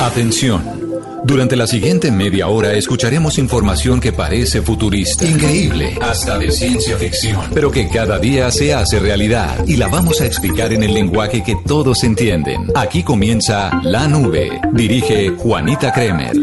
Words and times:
Atención. 0.00 0.62
Durante 1.24 1.56
la 1.56 1.66
siguiente 1.66 2.10
media 2.10 2.48
hora 2.48 2.74
escucharemos 2.74 3.38
información 3.38 4.00
que 4.00 4.12
parece 4.12 4.60
futurista, 4.60 5.24
increíble, 5.24 5.96
hasta 6.02 6.36
de 6.36 6.50
ciencia 6.50 6.98
ficción, 6.98 7.40
pero 7.54 7.70
que 7.70 7.88
cada 7.88 8.18
día 8.18 8.50
se 8.50 8.74
hace 8.74 8.98
realidad 8.98 9.64
y 9.66 9.76
la 9.76 9.88
vamos 9.88 10.20
a 10.20 10.26
explicar 10.26 10.72
en 10.72 10.82
el 10.82 10.92
lenguaje 10.92 11.42
que 11.42 11.56
todos 11.66 12.04
entienden. 12.04 12.70
Aquí 12.74 13.02
comienza 13.02 13.80
La 13.82 14.06
Nube. 14.06 14.60
Dirige 14.72 15.30
Juanita 15.30 15.92
Kremer. 15.92 16.36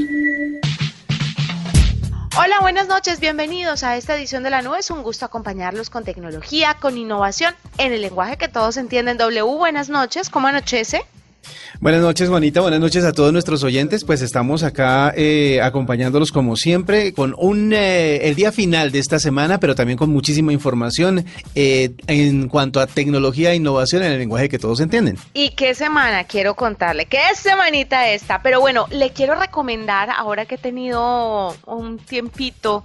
Hola, 2.38 2.60
buenas 2.62 2.88
noches, 2.88 3.20
bienvenidos 3.20 3.84
a 3.84 3.98
esta 3.98 4.18
edición 4.18 4.42
de 4.42 4.50
La 4.50 4.64
Nube. 4.64 4.80
Es 4.80 4.90
un 4.90 5.04
gusto 5.04 5.26
acompañarlos 5.26 5.92
con 5.92 6.04
tecnología, 6.04 6.78
con 6.80 6.98
innovación, 6.98 7.54
en 7.78 7.94
el 7.94 8.02
lenguaje 8.02 8.38
que 8.38 8.48
todos 8.48 8.78
entienden. 8.78 9.18
W, 9.18 9.44
buenas 9.44 9.90
noches, 9.90 10.30
¿cómo 10.30 10.48
anochece? 10.48 11.06
Buenas 11.80 12.02
noches, 12.02 12.30
Juanita. 12.30 12.62
Buenas 12.62 12.80
noches 12.80 13.04
a 13.04 13.14
todos 13.14 13.34
nuestros 13.34 13.64
oyentes. 13.64 14.04
Pues 14.06 14.22
estamos 14.22 14.64
acá 14.64 15.14
eh, 15.16 15.62
acompañándolos 15.62 16.32
como 16.32 16.56
siempre 16.56 17.14
con 17.14 17.36
un 17.38 17.74
eh, 17.74 18.28
el 18.28 18.36
día 18.36 18.52
final 18.52 18.92
de 18.92 19.00
esta 19.00 19.20
semana, 19.20 19.60
pero 19.60 19.76
también 19.76 19.98
con 19.98 20.10
muchísima 20.12 20.54
información 20.54 21.26
eh, 21.56 21.92
en 22.08 22.48
cuanto 22.50 22.80
a 22.80 22.88
tecnología 22.88 23.52
e 23.52 23.56
innovación 23.56 24.04
en 24.04 24.12
el 24.12 24.20
lenguaje 24.20 24.50
que 24.50 24.60
todos 24.60 24.80
entienden. 24.80 25.18
¿Y 25.34 25.52
qué 25.52 25.74
semana 25.74 26.26
quiero 26.26 26.56
contarle? 26.56 27.06
¿Qué 27.06 27.22
semanita 27.36 28.10
esta? 28.10 28.42
Pero 28.42 28.60
bueno, 28.60 28.88
le 28.92 29.12
quiero 29.12 29.36
recomendar 29.36 30.10
ahora 30.12 30.46
que 30.46 30.56
he 30.56 30.60
tenido 30.60 31.56
un 31.66 31.98
tiempito 31.98 32.84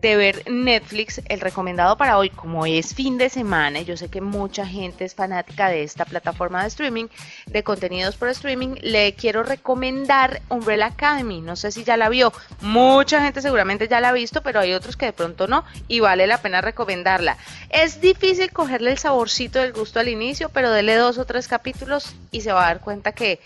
de 0.00 0.16
ver 0.16 0.50
Netflix, 0.50 1.20
el 1.28 1.40
recomendado 1.40 1.96
para 1.96 2.18
hoy, 2.18 2.30
como 2.30 2.66
es 2.66 2.94
fin 2.94 3.18
de 3.18 3.28
semana, 3.28 3.80
yo 3.80 3.96
sé 3.96 4.08
que 4.08 4.20
mucha 4.20 4.66
gente 4.66 5.04
es 5.04 5.14
fanática 5.14 5.68
de 5.68 5.82
esta 5.82 6.04
plataforma 6.04 6.62
de 6.62 6.68
streaming, 6.68 7.06
de 7.46 7.62
contenidos 7.62 8.16
por 8.16 8.28
streaming, 8.28 8.76
le 8.82 9.14
quiero 9.14 9.42
recomendar 9.42 10.42
Umbrella 10.48 10.86
Academy. 10.86 11.40
No 11.40 11.56
sé 11.56 11.72
si 11.72 11.84
ya 11.84 11.96
la 11.96 12.08
vio, 12.08 12.32
mucha 12.60 13.22
gente 13.22 13.40
seguramente 13.40 13.88
ya 13.88 14.00
la 14.00 14.10
ha 14.10 14.12
visto, 14.12 14.42
pero 14.42 14.60
hay 14.60 14.72
otros 14.72 14.96
que 14.96 15.06
de 15.06 15.12
pronto 15.12 15.46
no, 15.46 15.64
y 15.88 16.00
vale 16.00 16.26
la 16.26 16.38
pena 16.38 16.60
recomendarla. 16.60 17.36
Es 17.70 18.00
difícil 18.00 18.52
cogerle 18.52 18.90
el 18.90 18.98
saborcito 18.98 19.60
del 19.60 19.72
gusto 19.72 20.00
al 20.00 20.08
inicio, 20.08 20.48
pero 20.48 20.70
dele 20.70 20.96
dos 20.96 21.18
o 21.18 21.24
tres 21.24 21.48
capítulos 21.48 22.14
y 22.30 22.42
se 22.42 22.52
va 22.52 22.64
a 22.64 22.68
dar 22.68 22.80
cuenta 22.80 23.12
que 23.12 23.40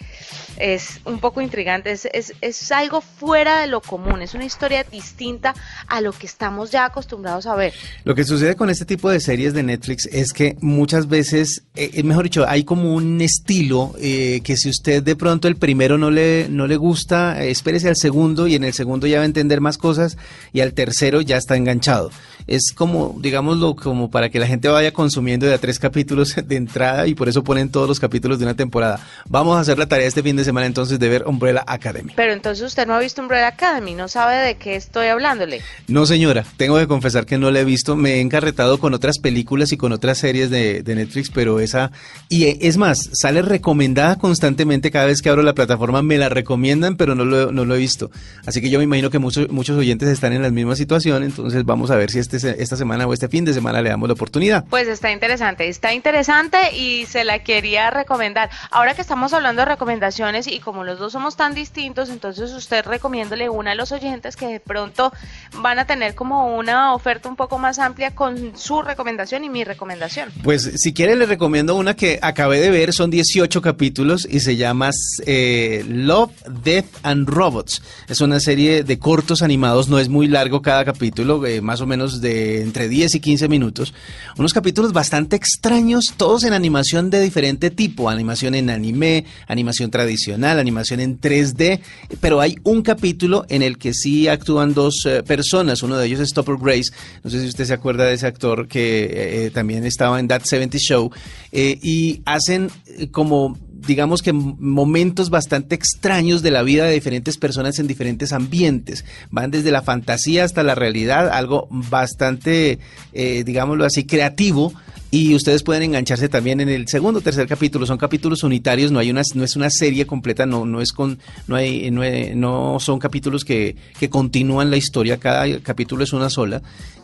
es 0.57 1.01
un 1.05 1.21
poco 1.21 1.41
intrigante, 1.41 1.91
es, 1.91 2.07
es, 2.13 2.35
es 2.41 2.73
algo 2.73 3.01
fuera 3.01 3.61
de 3.61 3.67
lo 3.67 3.81
común, 3.81 4.21
es 4.23 4.35
una 4.35 4.45
historia 4.45 4.85
distinta 4.85 5.55
a 5.87 6.01
lo 6.01 6.13
que 6.13 6.27
estamos 6.41 6.71
ya 6.71 6.87
acostumbrados 6.87 7.47
a 7.47 7.55
ver. 7.55 7.75
Lo 8.05 8.15
que 8.15 8.25
sucede 8.25 8.57
con 8.57 8.71
este 8.71 8.87
tipo 8.87 9.11
de 9.11 9.21
series 9.21 9.53
de 9.53 9.63
Netflix 9.63 10.07
es 10.07 10.33
que 10.33 10.57
muchas 10.63 11.07
veces, 11.07 11.65
eh, 11.75 12.03
mejor 12.03 12.25
dicho, 12.25 12.47
hay 12.49 12.65
como 12.65 12.95
un 12.95 13.21
estilo 13.21 13.93
eh, 14.01 14.41
que 14.43 14.57
si 14.57 14.71
usted 14.71 15.03
de 15.03 15.17
pronto 15.17 15.49
el 15.49 15.57
primero 15.57 15.99
no 15.99 16.11
le, 16.11 16.49
no 16.49 16.67
le 16.67 16.79
gusta, 16.79 17.45
eh, 17.45 17.51
espérese 17.51 17.89
al 17.91 17.97
segundo 17.97 18.47
y 18.47 18.55
en 18.55 18.65
el 18.65 18.73
segundo 18.73 19.07
ya 19.07 19.19
va 19.19 19.25
a 19.25 19.27
entender 19.27 19.61
más 19.61 19.77
cosas 19.77 20.17
y 20.55 20.61
al 20.61 20.73
tercero 20.73 21.21
ya 21.21 21.37
está 21.37 21.57
enganchado. 21.57 22.11
Es 22.47 22.73
como, 22.73 23.17
digámoslo, 23.21 23.77
como 23.77 24.11
para 24.11 24.31
que 24.31 24.41
la 24.41 24.47
gente 24.47 24.69
vaya 24.69 24.95
consumiendo 24.95 25.45
de 25.45 25.53
a 25.53 25.59
tres 25.59 25.79
capítulos 25.79 26.35
de 26.43 26.57
entrada 26.57 27.07
y 27.07 27.15
por 27.15 27.29
eso 27.29 27.45
ponen 27.45 27.71
todos 27.71 27.87
los 27.87 28.01
capítulos 28.01 28.39
de 28.39 28.47
una 28.47 28.55
temporada. 28.55 28.99
Vamos 29.29 29.59
a 29.59 29.61
hacer 29.61 29.79
la 29.79 29.87
tarea 29.87 30.09
este 30.09 30.23
fin 30.23 30.37
de 30.37 30.45
semana 30.45 30.67
entonces 30.67 30.99
de 30.99 31.09
ver 31.11 31.25
Umbrella 31.27 31.65
Academy. 31.67 32.15
Pero 32.17 32.33
entonces 32.33 32.65
usted 32.65 32.87
no 32.87 32.95
ha 32.95 32.99
visto 32.99 33.21
Umbrella 33.21 33.49
Academy, 33.49 33.95
no 33.95 34.09
sabe 34.09 34.37
de 34.37 34.55
qué 34.55 34.75
estoy 34.75 35.09
hablándole. 35.09 35.61
No, 35.87 36.07
señor 36.07 36.30
señora, 36.33 36.47
tengo 36.57 36.79
que 36.79 36.87
confesar 36.87 37.27
que 37.27 37.39
no 37.39 37.51
la 37.51 37.61
he 37.61 37.65
visto. 37.65 37.97
Me 37.97 38.15
he 38.15 38.21
encarretado 38.21 38.79
con 38.79 38.95
otras 38.95 39.19
películas 39.19 39.73
y 39.73 39.77
con 39.77 39.93
otras 39.93 40.19
series 40.19 40.51
de, 40.51 40.83
Netflix, 40.87 41.31
pero 41.31 41.61
esa. 41.61 41.93
Y 42.29 42.67
es 42.67 42.77
más, 42.77 43.11
sale 43.13 43.43
recomendada 43.43 44.17
constantemente. 44.17 44.91
Cada 44.91 45.07
vez 45.07 45.23
que 45.23 45.29
abro 45.29 45.43
la 45.43 45.55
plataforma 45.55 46.03
me 46.03 46.19
la 46.19 46.29
recomiendan, 46.29 46.97
pero 46.97 47.15
no 47.15 47.25
lo, 47.25 47.53
no 47.53 47.65
lo 47.65 47.75
he 47.75 47.79
visto. 47.79 48.11
Así 48.47 48.61
que 48.61 48.71
yo 48.71 48.79
me 48.79 48.85
imagino 48.85 49.11
que 49.11 49.19
muchos, 49.19 49.49
muchos 49.51 49.77
oyentes 49.77 50.09
están 50.09 50.33
en 50.33 50.43
la 50.43 50.51
misma 50.51 50.77
situación. 50.77 51.23
Entonces 51.23 51.65
vamos 51.65 51.91
a 51.91 51.97
ver 51.97 52.11
si 52.11 52.19
este, 52.19 52.37
esta 52.63 52.77
semana 52.77 53.07
o 53.07 53.13
este 53.13 53.29
fin 53.29 53.45
de 53.45 53.55
semana 53.55 53.83
le 53.83 53.91
damos 53.91 54.09
la 54.09 54.15
oportunidad. 54.15 54.65
Pues 54.69 54.89
está 54.89 55.11
interesante, 55.11 55.69
está 55.69 55.93
interesante 55.95 56.59
y 56.77 57.07
se 57.07 57.25
la 57.25 57.41
quería 57.41 57.91
recomendar. 57.91 58.51
Ahora 58.71 58.95
que 58.95 59.03
estamos 59.03 59.33
hablando 59.33 59.63
de 59.63 59.67
recomendaciones 59.67 60.47
y 60.47 60.61
como 60.61 60.85
los 60.85 60.99
dos 60.99 61.13
somos 61.13 61.37
tan 61.37 61.55
distintos, 61.55 62.11
entonces 62.11 62.53
usted 62.53 62.85
recomiéndole 62.85 63.49
una 63.49 63.73
a 63.73 63.75
los 63.75 63.93
oyentes 63.93 64.37
que 64.37 64.47
de 64.47 64.61
pronto 64.61 65.13
van 65.55 65.79
a 65.79 65.87
tener 65.87 66.10
como 66.15 66.57
una 66.57 66.95
oferta 66.95 67.29
un 67.29 67.37
poco 67.37 67.59
más 67.59 67.79
amplia 67.79 68.15
con 68.15 68.57
su 68.57 68.83
recomendación 68.83 69.45
y 69.45 69.49
mi 69.49 69.65
recomendación. 69.65 70.31
Pues 70.43 70.71
si 70.77 70.93
quiere 70.93 71.17
le 71.17 71.27
recomiendo 71.27 71.75
una 71.75 71.95
que 71.95 72.19
acabé 72.23 72.61
de 72.61 72.71
ver, 72.71 72.93
son 72.93 73.11
18 73.11 73.63
capítulos 73.63 74.27
y 74.31 74.41
se 74.41 74.57
llama 74.57 74.91
eh, 75.27 75.85
Love, 75.89 76.33
Death 76.65 76.87
and 77.03 77.29
Robots. 77.29 77.83
Es 78.09 78.21
una 78.21 78.41
serie 78.41 78.83
de 78.83 78.99
cortos 78.99 79.43
animados, 79.43 79.89
no 79.89 79.99
es 79.99 80.09
muy 80.09 80.29
largo 80.29 80.63
cada 80.63 80.85
capítulo, 80.85 81.45
eh, 81.47 81.61
más 81.61 81.81
o 81.81 81.87
menos 81.87 82.21
de 82.21 82.63
entre 82.63 82.89
10 82.89 83.15
y 83.17 83.21
15 83.21 83.49
minutos. 83.49 83.95
Unos 84.37 84.53
capítulos 84.53 84.93
bastante 84.93 85.37
extraños, 85.37 86.15
todos 86.17 86.45
en 86.45 86.53
animación 86.53 87.11
de 87.11 87.21
diferente 87.21 87.71
tipo, 87.71 88.11
animación 88.11 88.55
en 88.55 88.71
anime, 88.71 89.25
animación 89.47 89.91
tradicional, 89.91 90.59
animación 90.59 91.01
en 91.01 91.21
3D, 91.21 91.81
pero 92.21 92.41
hay 92.41 92.57
un 92.65 92.83
capítulo 92.83 93.45
en 93.49 93.63
el 93.63 93.79
que 93.79 93.95
sí 93.95 94.29
actúan 94.29 94.75
dos 94.75 95.07
eh, 95.07 95.23
personas, 95.23 95.83
uno 95.83 95.97
de 95.97 96.00
ellos 96.03 96.21
es 96.21 96.33
Topper 96.33 96.57
Grace. 96.61 96.93
No 97.23 97.31
sé 97.31 97.41
si 97.41 97.49
usted 97.49 97.65
se 97.65 97.75
acuerda 97.75 98.05
de 98.05 98.15
ese 98.15 98.27
actor 98.27 98.69
que 98.69 99.05
eh, 99.05 99.47
eh, 99.47 99.51
también 99.51 99.85
estaba 99.85 100.21
en 100.21 100.29
That 100.29 100.43
70 100.45 100.79
Show. 100.79 101.11
Eh, 101.53 101.79
y 101.83 102.23
hacen 102.25 102.71
como 103.11 103.59
digamos 103.73 104.21
que 104.21 104.35
momentos 104.35 105.31
bastante 105.31 105.75
extraños 105.75 106.43
de 106.43 106.51
la 106.51 106.63
vida 106.63 106.85
de 106.85 106.93
diferentes 106.93 107.39
personas 107.39 107.79
en 107.79 107.87
diferentes 107.87 108.33
ambientes. 108.33 109.07
Van 109.31 109.51
desde 109.51 109.71
la 109.71 109.81
fantasía 109.81 110.45
hasta 110.45 110.63
la 110.63 110.75
realidad, 110.75 111.31
algo 111.31 111.67
bastante, 111.71 112.79
digámoslo 113.15 113.87
así, 113.87 114.05
creativo 114.05 114.75
y 115.11 115.35
ustedes 115.35 115.63
pueden 115.63 115.83
engancharse 115.83 116.29
también 116.29 116.61
en 116.61 116.69
el 116.69 116.87
segundo 116.87 117.19
o 117.19 117.23
tercer 117.23 117.47
capítulo. 117.49 117.85
Son 117.85 117.99
capítulos 117.99 118.45
unitarios, 118.45 118.93
no 118.93 119.01
hay 119.01 119.11
una, 119.11 119.23
no 119.35 119.45
es 119.45 119.57
una 119.57 119.71
serie 119.71 120.07
completa, 120.07 120.47
no, 120.47 120.65
no 120.65 120.81
es 120.81 120.93
con, 120.93 121.19
no 121.49 121.57
hay, 121.57 121.91
no, 121.91 122.79
son 122.79 122.99
capítulos 122.99 123.45
que, 123.45 123.75
que 123.99 124.09
continúan 124.09 124.71
la 124.71 124.77
historia, 124.77 125.19
cada 125.19 125.61
capítulo 125.61 126.05
es 126.05 126.13
una 126.13 126.31
sola. 126.31 126.63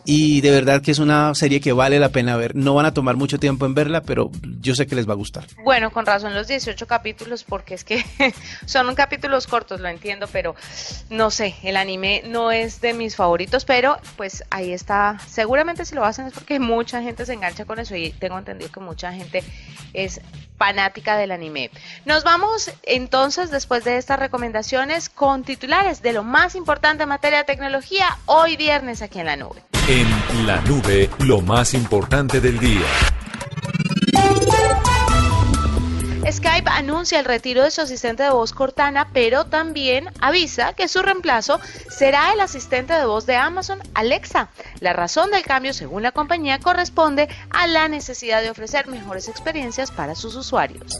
Y 0.09 0.39
de 0.39 0.51
verdad 0.51 0.81
que 0.81 0.91
es 0.91 0.99
una 0.99 1.35
serie 1.35 1.59
que 1.59 1.73
vale 1.73 1.99
la 1.99 2.07
pena 2.07 2.37
ver. 2.37 2.55
No 2.55 2.73
van 2.73 2.85
a 2.85 2.93
tomar 2.93 3.17
mucho 3.17 3.39
tiempo 3.39 3.65
en 3.65 3.73
verla, 3.73 4.03
pero 4.03 4.31
yo 4.61 4.73
sé 4.73 4.87
que 4.87 4.95
les 4.95 5.05
va 5.05 5.11
a 5.11 5.17
gustar. 5.17 5.45
Bueno, 5.61 5.91
con 5.91 6.05
razón 6.05 6.33
los 6.33 6.47
18 6.47 6.87
capítulos, 6.87 7.43
porque 7.43 7.73
es 7.73 7.83
que 7.83 8.05
son 8.65 8.95
capítulos 8.95 9.47
cortos, 9.47 9.81
lo 9.81 9.89
entiendo, 9.89 10.27
pero 10.31 10.55
no 11.09 11.29
sé, 11.29 11.55
el 11.61 11.75
anime 11.75 12.23
no 12.25 12.51
es 12.51 12.79
de 12.79 12.93
mis 12.93 13.17
favoritos, 13.17 13.65
pero 13.65 13.97
pues 14.15 14.45
ahí 14.49 14.71
está. 14.71 15.19
Seguramente 15.27 15.83
si 15.83 15.93
lo 15.93 16.05
hacen 16.05 16.27
es 16.27 16.33
porque 16.33 16.57
mucha 16.57 17.01
gente 17.01 17.25
se 17.25 17.33
engancha 17.33 17.65
con 17.65 17.77
eso 17.79 17.96
y 17.97 18.11
tengo 18.11 18.37
entendido 18.37 18.71
que 18.71 18.79
mucha 18.79 19.11
gente 19.11 19.43
es 19.93 20.21
fanática 20.57 21.17
del 21.17 21.31
anime. 21.31 21.71
Nos 22.05 22.23
vamos 22.23 22.71
entonces, 22.83 23.51
después 23.51 23.83
de 23.83 23.97
estas 23.97 24.19
recomendaciones, 24.19 25.09
con 25.09 25.43
titulares 25.43 26.01
de 26.01 26.13
lo 26.13 26.23
más 26.23 26.55
importante 26.55 27.03
en 27.03 27.09
materia 27.09 27.39
de 27.39 27.43
tecnología 27.45 28.17
hoy 28.25 28.57
viernes 28.57 29.01
aquí 29.01 29.19
en 29.19 29.25
la 29.27 29.35
nube. 29.35 29.61
En 29.87 30.47
la 30.47 30.59
nube, 30.61 31.09
lo 31.19 31.41
más 31.41 31.73
importante 31.73 32.41
del 32.41 32.59
día. 32.59 32.85
Skype 36.29 36.69
anuncia 36.69 37.19
el 37.19 37.25
retiro 37.25 37.63
de 37.63 37.71
su 37.71 37.79
asistente 37.79 38.23
de 38.23 38.31
voz 38.31 38.51
Cortana, 38.51 39.09
pero 39.13 39.45
también 39.45 40.09
avisa 40.19 40.73
que 40.73 40.89
su 40.89 41.01
reemplazo 41.01 41.61
será 41.89 42.33
el 42.33 42.41
asistente 42.41 42.93
de 42.93 43.05
voz 43.05 43.25
de 43.25 43.37
Amazon, 43.37 43.79
Alexa. 43.93 44.49
La 44.81 44.91
razón 44.91 45.31
del 45.31 45.43
cambio, 45.43 45.73
según 45.73 46.03
la 46.03 46.11
compañía, 46.11 46.59
corresponde 46.59 47.29
a 47.49 47.67
la 47.67 47.87
necesidad 47.87 48.41
de 48.41 48.49
ofrecer 48.49 48.87
mejores 48.87 49.29
experiencias 49.29 49.89
para 49.91 50.15
sus 50.15 50.35
usuarios. 50.35 50.97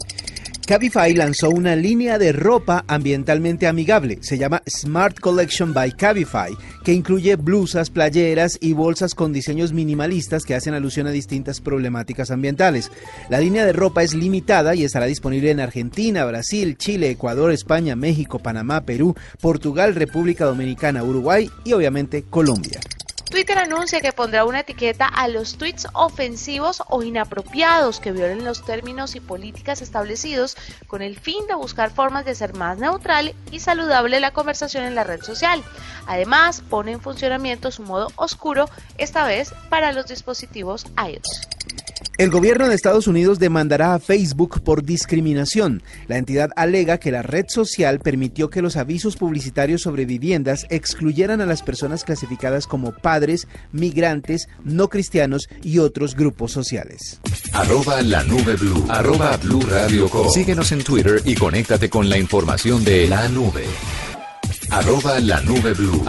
Cabify 0.68 1.14
lanzó 1.14 1.48
una 1.48 1.74
línea 1.74 2.18
de 2.18 2.30
ropa 2.30 2.84
ambientalmente 2.88 3.66
amigable. 3.66 4.18
Se 4.20 4.36
llama 4.36 4.62
Smart 4.68 5.18
Collection 5.18 5.72
by 5.72 5.92
Cabify, 5.92 6.54
que 6.84 6.92
incluye 6.92 7.36
blusas, 7.36 7.88
playeras 7.88 8.58
y 8.60 8.74
bolsas 8.74 9.14
con 9.14 9.32
diseños 9.32 9.72
minimalistas 9.72 10.44
que 10.44 10.54
hacen 10.54 10.74
alusión 10.74 11.06
a 11.06 11.10
distintas 11.10 11.62
problemáticas 11.62 12.30
ambientales. 12.30 12.92
La 13.30 13.40
línea 13.40 13.64
de 13.64 13.72
ropa 13.72 14.02
es 14.02 14.12
limitada 14.12 14.74
y 14.74 14.84
estará 14.84 15.06
disponible 15.06 15.50
en 15.50 15.60
Argentina, 15.60 16.26
Brasil, 16.26 16.76
Chile, 16.76 17.08
Ecuador, 17.08 17.50
España, 17.50 17.96
México, 17.96 18.38
Panamá, 18.38 18.82
Perú, 18.82 19.14
Portugal, 19.40 19.94
República 19.94 20.44
Dominicana, 20.44 21.02
Uruguay 21.02 21.48
y 21.64 21.72
obviamente 21.72 22.24
Colombia. 22.28 22.78
Twitter 23.30 23.58
anuncia 23.58 24.00
que 24.00 24.12
pondrá 24.12 24.44
una 24.46 24.60
etiqueta 24.60 25.06
a 25.06 25.28
los 25.28 25.58
tweets 25.58 25.86
ofensivos 25.92 26.82
o 26.88 27.02
inapropiados 27.02 28.00
que 28.00 28.12
violen 28.12 28.44
los 28.44 28.64
términos 28.64 29.14
y 29.16 29.20
políticas 29.20 29.82
establecidos 29.82 30.56
con 30.86 31.02
el 31.02 31.18
fin 31.18 31.46
de 31.46 31.54
buscar 31.54 31.90
formas 31.90 32.24
de 32.24 32.34
ser 32.34 32.54
más 32.54 32.78
neutral 32.78 33.34
y 33.50 33.60
saludable 33.60 34.20
la 34.20 34.32
conversación 34.32 34.84
en 34.84 34.94
la 34.94 35.04
red 35.04 35.22
social. 35.22 35.62
Además, 36.06 36.62
pone 36.70 36.92
en 36.92 37.00
funcionamiento 37.00 37.70
su 37.70 37.82
modo 37.82 38.08
oscuro, 38.16 38.68
esta 38.96 39.26
vez 39.26 39.52
para 39.68 39.92
los 39.92 40.06
dispositivos 40.06 40.86
iOS. 40.96 41.77
El 42.16 42.30
gobierno 42.30 42.68
de 42.68 42.74
Estados 42.74 43.06
Unidos 43.06 43.38
demandará 43.38 43.94
a 43.94 43.98
Facebook 43.98 44.60
por 44.62 44.82
discriminación. 44.82 45.82
La 46.08 46.18
entidad 46.18 46.50
alega 46.56 46.98
que 46.98 47.10
la 47.10 47.22
red 47.22 47.46
social 47.48 48.00
permitió 48.00 48.50
que 48.50 48.62
los 48.62 48.76
avisos 48.76 49.16
publicitarios 49.16 49.82
sobre 49.82 50.04
viviendas 50.04 50.66
excluyeran 50.70 51.40
a 51.40 51.46
las 51.46 51.62
personas 51.62 52.04
clasificadas 52.04 52.66
como 52.66 52.92
padres, 52.92 53.46
migrantes, 53.72 54.48
no 54.64 54.88
cristianos 54.88 55.48
y 55.62 55.78
otros 55.78 56.16
grupos 56.16 56.52
sociales. 56.52 57.20
La 58.02 58.22
nube 58.24 58.56
blue. 58.56 58.84
Blue 59.42 59.62
radio 59.68 60.08
Síguenos 60.30 60.72
en 60.72 60.82
Twitter 60.82 61.22
y 61.24 61.34
conéctate 61.34 61.88
con 61.88 62.08
la 62.08 62.18
información 62.18 62.84
de 62.84 63.08
la 63.08 63.28
nube. 63.28 63.64
Arroba 64.70 65.20
la 65.20 65.40
nube 65.42 65.72
blue. 65.72 66.04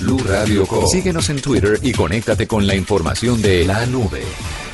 Blue 0.00 0.18
radio 0.18 0.66
Síguenos 0.90 1.30
en 1.30 1.40
Twitter 1.40 1.78
y 1.82 1.92
conéctate 1.92 2.46
con 2.46 2.66
la 2.66 2.74
información 2.74 3.40
de 3.42 3.64
la 3.64 3.86
nube. 3.86 4.22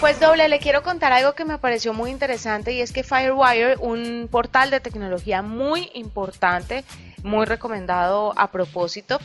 Pues 0.04 0.20
doble, 0.20 0.50
le 0.50 0.58
quiero 0.58 0.82
contar 0.82 1.14
algo 1.14 1.32
que 1.32 1.46
me 1.46 1.56
pareció 1.56 1.94
muy 1.94 2.10
interesante 2.10 2.72
y 2.72 2.82
es 2.82 2.92
que 2.92 3.02
Firewire, 3.02 3.78
un 3.78 4.28
portal 4.30 4.68
de 4.68 4.78
tecnología 4.78 5.40
muy 5.40 5.90
importante, 5.94 6.84
muy 7.22 7.46
recomendado 7.46 8.34
a 8.36 8.50
propósito, 8.50 9.18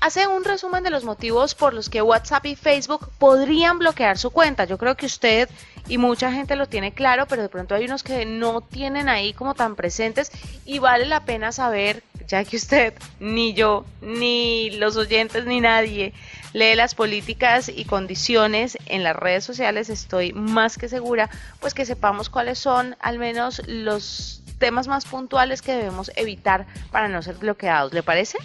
hace 0.00 0.26
un 0.26 0.44
resumen 0.44 0.82
de 0.82 0.90
los 0.90 1.04
motivos 1.04 1.54
por 1.54 1.74
los 1.74 1.88
que 1.88 2.02
WhatsApp 2.02 2.46
y 2.46 2.56
Facebook 2.56 3.08
podrían 3.18 3.78
bloquear 3.78 4.18
su 4.18 4.30
cuenta. 4.30 4.64
Yo 4.64 4.78
creo 4.78 4.96
que 4.96 5.06
usted 5.06 5.48
y 5.88 5.98
mucha 5.98 6.32
gente 6.32 6.56
lo 6.56 6.66
tiene 6.66 6.92
claro, 6.92 7.26
pero 7.26 7.42
de 7.42 7.48
pronto 7.48 7.74
hay 7.74 7.84
unos 7.84 8.02
que 8.02 8.24
no 8.24 8.60
tienen 8.60 9.08
ahí 9.08 9.32
como 9.32 9.54
tan 9.54 9.76
presentes 9.76 10.30
y 10.64 10.78
vale 10.78 11.06
la 11.06 11.24
pena 11.24 11.52
saber 11.52 12.02
ya 12.26 12.44
que 12.44 12.56
usted, 12.56 12.94
ni 13.20 13.54
yo, 13.54 13.84
ni 14.00 14.70
los 14.70 14.96
oyentes, 14.96 15.44
ni 15.46 15.60
nadie 15.60 16.12
lee 16.52 16.74
las 16.74 16.94
políticas 16.94 17.68
y 17.68 17.84
condiciones 17.84 18.78
en 18.86 19.04
las 19.04 19.14
redes 19.14 19.44
sociales, 19.44 19.90
estoy 19.90 20.32
más 20.32 20.78
que 20.78 20.88
segura, 20.88 21.30
pues 21.60 21.74
que 21.74 21.84
sepamos 21.84 22.30
cuáles 22.30 22.58
son 22.58 22.96
al 23.00 23.18
menos 23.18 23.62
los 23.66 24.42
temas 24.58 24.88
más 24.88 25.04
puntuales 25.04 25.62
que 25.62 25.72
debemos 25.72 26.10
evitar 26.16 26.66
para 26.90 27.08
no 27.08 27.22
ser 27.22 27.36
bloqueados. 27.36 27.92
¿Le 27.92 28.02
parece? 28.02 28.38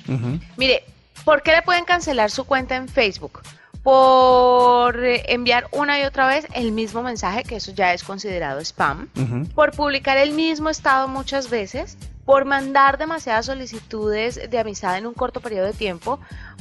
Mire, 0.57 0.83
¿por 1.25 1.43
qué 1.43 1.51
le 1.51 1.61
pueden 1.61 1.85
cancelar 1.85 2.31
su 2.31 2.45
cuenta 2.45 2.75
en 2.75 2.87
Facebook? 2.87 3.41
por 3.83 4.95
enviar 5.03 5.67
una 5.71 5.99
y 5.99 6.03
otra 6.03 6.27
vez 6.27 6.45
el 6.53 6.71
mismo 6.71 7.01
mensaje, 7.01 7.43
que 7.43 7.55
eso 7.55 7.71
ya 7.71 7.93
es 7.93 8.03
considerado 8.03 8.59
spam, 8.59 9.07
por 9.55 9.71
publicar 9.71 10.17
el 10.17 10.33
mismo 10.33 10.69
estado 10.69 11.07
muchas 11.07 11.49
veces, 11.49 11.97
por 12.25 12.45
mandar 12.45 12.97
demasiadas 12.97 13.47
solicitudes 13.47 14.49
de 14.49 14.59
amistad 14.59 14.97
en 14.97 15.07
un 15.07 15.13
corto 15.13 15.39
periodo 15.39 15.65
de 15.65 15.73
tiempo, 15.73 16.19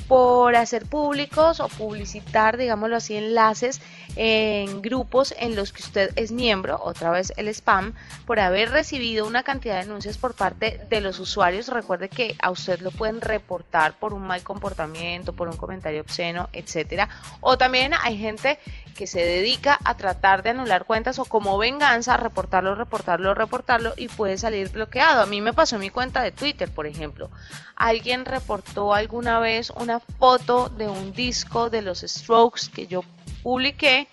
por 0.08 0.56
hacer 0.56 0.86
públicos 0.86 1.60
o 1.60 1.68
publicitar, 1.68 2.56
digámoslo 2.56 2.96
así, 2.96 3.16
enlaces 3.16 3.80
en 4.16 4.82
grupos 4.82 5.34
en 5.38 5.54
los 5.54 5.72
que 5.72 5.82
usted 5.82 6.10
es 6.16 6.32
miembro, 6.32 6.80
otra 6.82 7.10
vez 7.10 7.32
el 7.36 7.46
spam, 7.48 7.94
por 8.26 8.40
haber 8.40 8.70
recibido 8.70 9.26
una 9.26 9.42
cantidad 9.42 9.76
de 9.76 9.82
denuncias 9.82 10.18
por 10.18 10.34
parte 10.34 10.80
de 10.90 11.00
los 11.00 11.20
usuarios. 11.20 11.68
Recuerde 11.68 12.08
que 12.08 12.34
a 12.40 12.50
usted 12.50 12.80
lo 12.80 12.90
pueden 12.90 13.20
reportar 13.20 13.98
por 13.98 14.12
un 14.12 14.26
mal 14.26 14.42
comportamiento, 14.42 15.32
por 15.32 15.48
un 15.48 15.56
comentario 15.56 16.00
obsceno, 16.00 16.48
etcétera. 16.52 17.08
O 17.40 17.56
también 17.56 17.92
hay 18.02 18.18
gente 18.18 18.58
que 18.96 19.06
se 19.06 19.20
dedica 19.20 19.78
a 19.84 19.96
tratar 19.96 20.42
de 20.42 20.50
anular 20.50 20.84
cuentas 20.84 21.18
o 21.18 21.24
como 21.24 21.56
venganza 21.56 22.16
reportarlo, 22.16 22.74
reportarlo, 22.74 23.34
reportarlo 23.34 23.94
y 23.96 24.08
puede 24.08 24.36
salir 24.38 24.70
bloqueado. 24.70 25.22
A 25.22 25.26
mí 25.26 25.40
me 25.40 25.52
pasó 25.60 25.76
en 25.76 25.82
mi 25.82 25.90
cuenta 25.90 26.22
de 26.22 26.32
Twitter, 26.32 26.70
por 26.70 26.86
ejemplo. 26.86 27.30
Alguien 27.76 28.24
reportó 28.24 28.94
alguna 28.94 29.40
vez 29.40 29.68
una 29.68 30.00
foto 30.00 30.70
de 30.70 30.88
un 30.88 31.12
disco 31.12 31.68
de 31.68 31.82
los 31.82 32.00
Strokes 32.00 32.70
que 32.74 32.86
yo 32.86 33.04
publiqué 33.42 34.08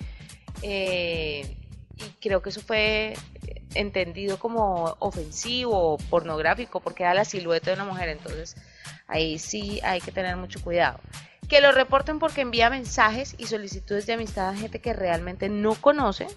eh, 0.61 1.55
y 1.95 2.03
creo 2.19 2.41
que 2.41 2.49
eso 2.49 2.59
fue 2.59 3.13
entendido 3.75 4.37
como 4.37 4.97
ofensivo 4.99 5.93
o 5.93 5.97
pornográfico 5.97 6.81
porque 6.81 7.03
era 7.03 7.13
la 7.13 7.23
silueta 7.23 7.71
de 7.71 7.75
una 7.75 7.85
mujer, 7.85 8.09
entonces 8.09 8.57
ahí 9.07 9.39
sí 9.39 9.79
hay 9.85 10.01
que 10.01 10.11
tener 10.11 10.35
mucho 10.35 10.61
cuidado 10.61 10.99
que 11.47 11.61
lo 11.61 11.71
reporten 11.71 12.19
porque 12.19 12.41
envía 12.41 12.69
mensajes 12.69 13.35
y 13.37 13.47
solicitudes 13.47 14.05
de 14.05 14.13
amistad 14.13 14.49
a 14.49 14.55
gente 14.55 14.79
que 14.79 14.91
realmente 14.93 15.47
no 15.47 15.75
conoce. 15.75 16.27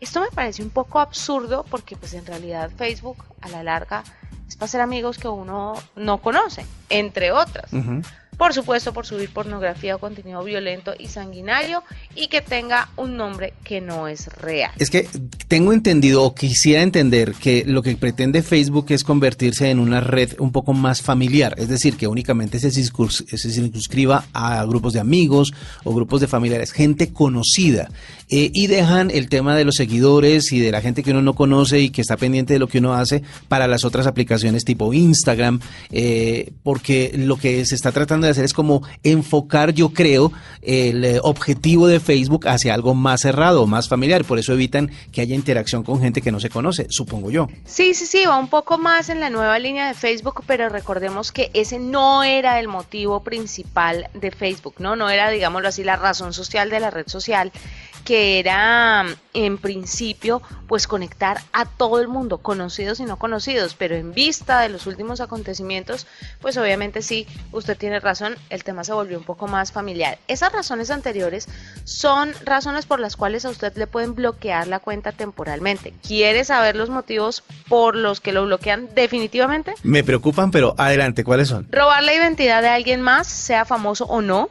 Esto 0.00 0.20
me 0.20 0.30
parece 0.30 0.62
un 0.62 0.70
poco 0.70 0.98
absurdo 0.98 1.64
porque 1.70 1.96
pues 1.96 2.14
en 2.14 2.26
realidad 2.26 2.70
Facebook 2.76 3.24
a 3.40 3.48
la 3.48 3.62
larga 3.62 4.02
es 4.48 4.56
para 4.56 4.68
ser 4.68 4.80
amigos 4.80 5.18
que 5.18 5.28
uno 5.28 5.74
no 5.96 6.18
conoce, 6.18 6.64
entre 6.88 7.32
otras. 7.32 7.70
Por 8.36 8.52
supuesto 8.52 8.92
por 8.92 9.06
subir 9.06 9.30
pornografía 9.30 9.96
o 9.96 9.98
contenido 9.98 10.44
violento 10.44 10.92
y 10.98 11.08
sanguinario 11.08 11.82
y 12.14 12.28
que 12.28 12.42
tenga 12.42 12.90
un 12.96 13.16
nombre 13.16 13.54
que 13.64 13.80
no 13.80 14.08
es 14.08 14.26
real. 14.26 14.72
Es 14.78 14.90
que 14.90 15.08
tengo 15.48 15.72
entendido 15.72 16.22
o 16.22 16.34
quisiera 16.34 16.82
entender 16.82 17.32
que 17.32 17.64
lo 17.66 17.82
que 17.82 17.96
pretende 17.96 18.42
Facebook 18.42 18.86
es 18.90 19.04
convertirse 19.04 19.70
en 19.70 19.78
una 19.78 20.02
red 20.02 20.34
un 20.38 20.52
poco 20.52 20.74
más 20.74 21.00
familiar, 21.00 21.54
es 21.56 21.68
decir, 21.68 21.96
que 21.96 22.08
únicamente 22.08 22.58
se, 22.58 22.70
circunscriba 22.70 24.26
a 24.34 24.62
grupos 24.66 24.92
de 24.92 25.00
amigos 25.00 25.54
o 25.84 25.94
grupos 25.94 26.20
de 26.20 26.26
familiares, 26.26 26.72
gente 26.72 27.14
conocida, 27.14 27.88
eh, 28.28 28.50
y 28.52 28.66
dejan 28.66 29.10
el 29.12 29.28
tema 29.28 29.54
de 29.54 29.64
los 29.64 29.76
seguidores 29.76 30.52
y 30.52 30.58
de 30.58 30.72
la 30.72 30.80
gente 30.80 31.02
que 31.02 31.12
uno 31.12 31.22
no 31.22 31.34
conoce 31.34 31.80
y 31.80 31.90
que 31.90 32.00
está 32.00 32.16
pendiente 32.16 32.54
de 32.54 32.58
lo 32.58 32.66
que 32.66 32.78
uno 32.78 32.94
hace 32.94 33.22
para 33.48 33.68
las 33.68 33.84
otras 33.84 34.06
aplicaciones 34.06 34.64
tipo 34.64 34.92
Instagram, 34.92 35.60
eh, 35.90 36.52
porque 36.62 37.12
lo 37.16 37.36
que 37.36 37.64
se 37.64 37.74
está 37.74 37.92
tratando 37.92 38.26
de 38.26 38.32
hacer 38.32 38.44
es 38.44 38.52
como 38.52 38.82
enfocar, 39.04 39.72
yo 39.72 39.90
creo, 39.90 40.32
el 40.62 41.04
eh, 41.04 41.20
objetivo 41.22 41.86
de 41.86 42.00
Facebook 42.00 42.48
hacia 42.48 42.74
algo 42.74 42.94
más 42.94 43.20
cerrado, 43.20 43.66
más 43.66 43.88
familiar. 43.88 44.24
Por 44.24 44.38
eso 44.38 44.52
evitan 44.52 44.90
que 45.12 45.20
haya 45.20 45.34
interacción 45.34 45.84
con 45.84 46.00
gente 46.00 46.20
que 46.20 46.32
no 46.32 46.40
se 46.40 46.50
conoce, 46.50 46.86
supongo 46.90 47.30
yo. 47.30 47.48
Sí, 47.64 47.94
sí, 47.94 48.06
sí, 48.06 48.24
va 48.26 48.38
un 48.38 48.48
poco 48.48 48.78
más 48.78 49.08
en 49.08 49.20
la 49.20 49.30
nueva 49.30 49.58
línea 49.58 49.86
de 49.86 49.94
Facebook, 49.94 50.42
pero 50.46 50.68
recordemos 50.68 51.30
que 51.30 51.50
ese 51.54 51.78
no 51.78 52.24
era 52.24 52.58
el 52.58 52.66
motivo 52.66 53.22
principal 53.22 54.08
de 54.14 54.30
Facebook, 54.30 54.74
¿no? 54.78 54.96
No 54.96 55.08
era, 55.10 55.30
digámoslo 55.30 55.68
así, 55.68 55.84
la 55.84 55.96
razón 55.96 56.32
social 56.32 56.70
de 56.70 56.80
la 56.80 56.90
red 56.90 57.06
social 57.06 57.52
que 58.06 58.38
era 58.38 59.04
en 59.34 59.58
principio 59.58 60.40
pues 60.68 60.86
conectar 60.86 61.42
a 61.52 61.64
todo 61.66 62.00
el 62.00 62.06
mundo, 62.06 62.38
conocidos 62.38 63.00
y 63.00 63.04
no 63.04 63.18
conocidos, 63.18 63.74
pero 63.74 63.96
en 63.96 64.14
vista 64.14 64.60
de 64.60 64.68
los 64.68 64.86
últimos 64.86 65.20
acontecimientos, 65.20 66.06
pues 66.40 66.56
obviamente 66.56 67.02
sí, 67.02 67.26
usted 67.50 67.76
tiene 67.76 67.98
razón, 67.98 68.36
el 68.48 68.62
tema 68.62 68.84
se 68.84 68.92
volvió 68.92 69.18
un 69.18 69.24
poco 69.24 69.48
más 69.48 69.72
familiar. 69.72 70.18
Esas 70.28 70.52
razones 70.52 70.90
anteriores 70.90 71.48
son 71.82 72.32
razones 72.44 72.86
por 72.86 73.00
las 73.00 73.16
cuales 73.16 73.44
a 73.44 73.50
usted 73.50 73.76
le 73.76 73.88
pueden 73.88 74.14
bloquear 74.14 74.68
la 74.68 74.78
cuenta 74.78 75.10
temporalmente. 75.10 75.92
¿Quiere 76.06 76.44
saber 76.44 76.76
los 76.76 76.88
motivos 76.88 77.42
por 77.68 77.96
los 77.96 78.20
que 78.20 78.32
lo 78.32 78.44
bloquean 78.44 78.88
definitivamente? 78.94 79.74
Me 79.82 80.04
preocupan, 80.04 80.52
pero 80.52 80.76
adelante, 80.78 81.24
¿cuáles 81.24 81.48
son? 81.48 81.66
Robar 81.72 82.04
la 82.04 82.14
identidad 82.14 82.62
de 82.62 82.68
alguien 82.68 83.02
más, 83.02 83.26
sea 83.26 83.64
famoso 83.64 84.04
o 84.04 84.22
no 84.22 84.48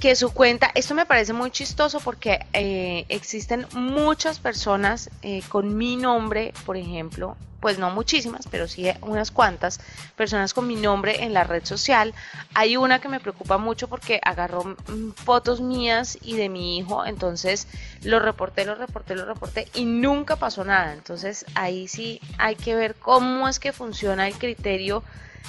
que 0.00 0.14
su 0.14 0.32
cuenta, 0.32 0.70
esto 0.74 0.94
me 0.94 1.06
parece 1.06 1.32
muy 1.32 1.50
chistoso 1.50 2.00
porque 2.00 2.44
eh, 2.52 3.06
existen 3.08 3.66
muchas 3.72 4.38
personas 4.38 5.10
eh, 5.22 5.42
con 5.48 5.76
mi 5.76 5.96
nombre, 5.96 6.52
por 6.66 6.76
ejemplo, 6.76 7.36
pues 7.60 7.78
no 7.78 7.90
muchísimas, 7.90 8.46
pero 8.46 8.68
sí 8.68 8.86
unas 9.00 9.30
cuantas 9.30 9.80
personas 10.14 10.52
con 10.52 10.66
mi 10.66 10.76
nombre 10.76 11.24
en 11.24 11.32
la 11.32 11.44
red 11.44 11.64
social. 11.64 12.14
Hay 12.54 12.76
una 12.76 13.00
que 13.00 13.08
me 13.08 13.20
preocupa 13.20 13.56
mucho 13.56 13.88
porque 13.88 14.20
agarró 14.22 14.64
mm, 14.64 15.12
fotos 15.12 15.62
mías 15.62 16.18
y 16.20 16.36
de 16.36 16.50
mi 16.50 16.78
hijo, 16.78 17.06
entonces 17.06 17.66
lo 18.02 18.20
reporté, 18.20 18.66
lo 18.66 18.74
reporté, 18.74 19.14
lo 19.14 19.24
reporté 19.24 19.68
y 19.74 19.86
nunca 19.86 20.36
pasó 20.36 20.62
nada. 20.62 20.92
Entonces 20.92 21.46
ahí 21.54 21.88
sí 21.88 22.20
hay 22.36 22.56
que 22.56 22.74
ver 22.76 22.94
cómo 22.96 23.48
es 23.48 23.58
que 23.58 23.72
funciona 23.72 24.28
el 24.28 24.34
criterio 24.34 25.02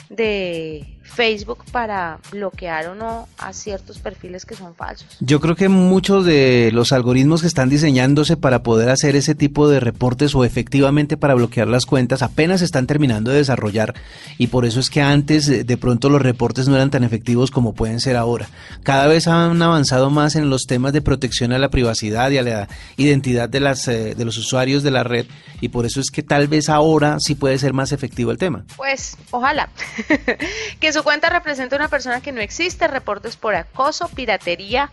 de 0.10 0.98
Facebook 1.04 1.64
para 1.72 2.20
bloquear 2.32 2.88
o 2.88 2.96
no 2.96 3.28
a 3.38 3.54
ciertos 3.54 4.00
perfiles 4.00 4.46
que 4.46 4.56
son 4.56 4.76
falsos. 4.76 5.18
Yo 5.20 5.40
creo 5.40 5.56
que 5.56 5.70
muchos 5.70 6.26
de 6.26 6.70
los 6.74 6.92
algoritmos 6.92 7.42
que 7.42 7.48
están 7.48 7.70
diseñándose 7.70 8.38
para 8.38 8.62
poder 8.62 8.90
hacer 8.90 9.16
ese 9.16 9.34
tipo 9.34 9.68
de 9.70 9.80
reportes 9.80 10.36
o 10.36 10.44
efectivamente 10.46 11.18
para 11.18 11.34
bloquear 11.34 11.68
las 11.68 11.86
cuentas 11.86 12.22
apenas 12.22 12.62
están 12.62 12.88
terminando 12.88 13.32
de 13.32 13.38
desarrollar 13.38 13.96
y 14.38 14.48
por 14.48 14.66
eso 14.66 14.80
es 14.80 14.90
que 14.90 15.02
antes 15.02 15.48
eh, 15.50 15.64
de 15.64 15.78
pronto 15.78 16.10
los 16.10 16.22
reportes 16.22 16.68
no 16.68 16.76
eran 16.76 16.92
tan 16.92 17.04
efectivos 17.04 17.52
como 17.52 17.74
pueden 17.74 18.00
ser 18.00 18.16
ahora. 18.16 18.48
Cada 18.84 19.08
vez 19.08 19.28
han 19.28 19.62
avanzado 19.62 20.10
más 20.10 20.36
en 20.36 20.50
los 20.50 20.66
temas 20.68 20.94
de 20.94 21.02
protección 21.02 21.54
a 21.54 21.60
la 21.60 21.70
privacidad 21.70 22.30
y 22.32 22.38
a 22.38 22.44
la 22.44 22.68
identidad 22.98 23.50
de, 23.50 23.60
las, 23.60 23.88
eh, 23.88 24.14
de 24.16 24.26
los 24.26 24.38
usuarios 24.38 24.84
de 24.84 24.92
la 24.92 25.04
red 25.04 25.26
y 25.62 25.70
por 25.70 25.86
eso 25.86 26.00
es 26.00 26.12
que 26.12 26.22
tal 26.22 26.48
vez 26.48 26.70
ahora 26.70 27.18
sí 27.20 27.36
puede 27.36 27.58
ser 27.58 27.74
más 27.74 27.92
efectivo 27.92 28.32
el 28.32 28.38
tema. 28.38 28.66
Pues 28.76 29.18
ojalá. 29.32 29.70
que 30.80 30.94
su 30.94 31.04
cuenta 31.04 31.30
representa 31.30 31.76
una 31.76 31.88
persona 31.88 32.22
que 32.22 32.32
no 32.32 32.42
existe, 32.42 32.88
reportes 32.88 33.36
por 33.38 33.56
acoso, 33.56 34.08
piratería, 34.10 34.90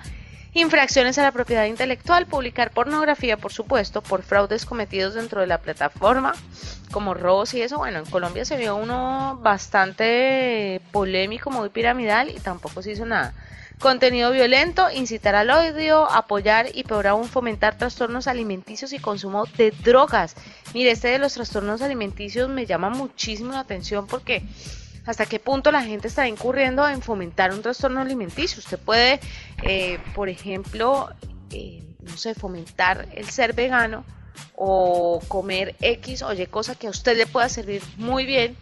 infracciones 0.54 1.18
a 1.18 1.22
la 1.22 1.32
propiedad 1.32 1.64
intelectual, 1.64 2.26
publicar 2.26 2.70
pornografía, 2.70 3.36
por 3.36 3.52
supuesto, 3.52 4.02
por 4.02 4.22
fraudes 4.22 4.64
cometidos 4.64 5.14
dentro 5.14 5.40
de 5.40 5.48
la 5.48 5.58
plataforma, 5.58 6.34
como 6.92 7.14
robos 7.14 7.54
y 7.54 7.62
eso. 7.62 7.78
Bueno, 7.78 7.98
en 7.98 8.06
Colombia 8.06 8.44
se 8.44 8.56
vio 8.56 8.76
uno 8.76 9.38
bastante 9.42 10.80
polémico, 10.92 11.50
muy 11.50 11.68
piramidal 11.68 12.30
y 12.30 12.38
tampoco 12.38 12.82
se 12.82 12.92
hizo 12.92 13.04
nada. 13.04 13.34
Contenido 13.80 14.30
violento, 14.30 14.88
incitar 14.90 15.34
al 15.34 15.50
odio, 15.50 16.08
apoyar 16.10 16.68
y 16.72 16.84
peor 16.84 17.08
aún 17.08 17.28
fomentar 17.28 17.76
trastornos 17.76 18.28
alimenticios 18.28 18.92
y 18.92 19.00
consumo 19.00 19.46
de 19.58 19.72
drogas. 19.72 20.36
Mire, 20.72 20.92
este 20.92 21.08
de 21.08 21.18
los 21.18 21.34
trastornos 21.34 21.82
alimenticios 21.82 22.48
me 22.48 22.66
llama 22.66 22.90
muchísimo 22.90 23.52
la 23.52 23.60
atención 23.60 24.06
porque 24.06 24.44
hasta 25.06 25.26
qué 25.26 25.38
punto 25.38 25.70
la 25.70 25.82
gente 25.82 26.08
está 26.08 26.26
incurriendo 26.28 26.88
en 26.88 27.02
fomentar 27.02 27.52
un 27.52 27.62
trastorno 27.62 28.00
alimenticio. 28.00 28.58
Usted 28.58 28.78
puede, 28.78 29.20
eh, 29.62 29.98
por 30.14 30.28
ejemplo, 30.28 31.10
eh, 31.50 31.82
no 32.00 32.16
sé, 32.16 32.34
fomentar 32.34 33.08
el 33.14 33.28
ser 33.28 33.52
vegano 33.52 34.04
o 34.56 35.20
comer 35.28 35.76
X 35.80 36.22
o 36.22 36.32
Y 36.32 36.46
cosa 36.46 36.74
que 36.74 36.86
a 36.86 36.90
usted 36.90 37.16
le 37.16 37.26
pueda 37.26 37.48
servir 37.48 37.82
muy 37.96 38.24
bien 38.24 38.56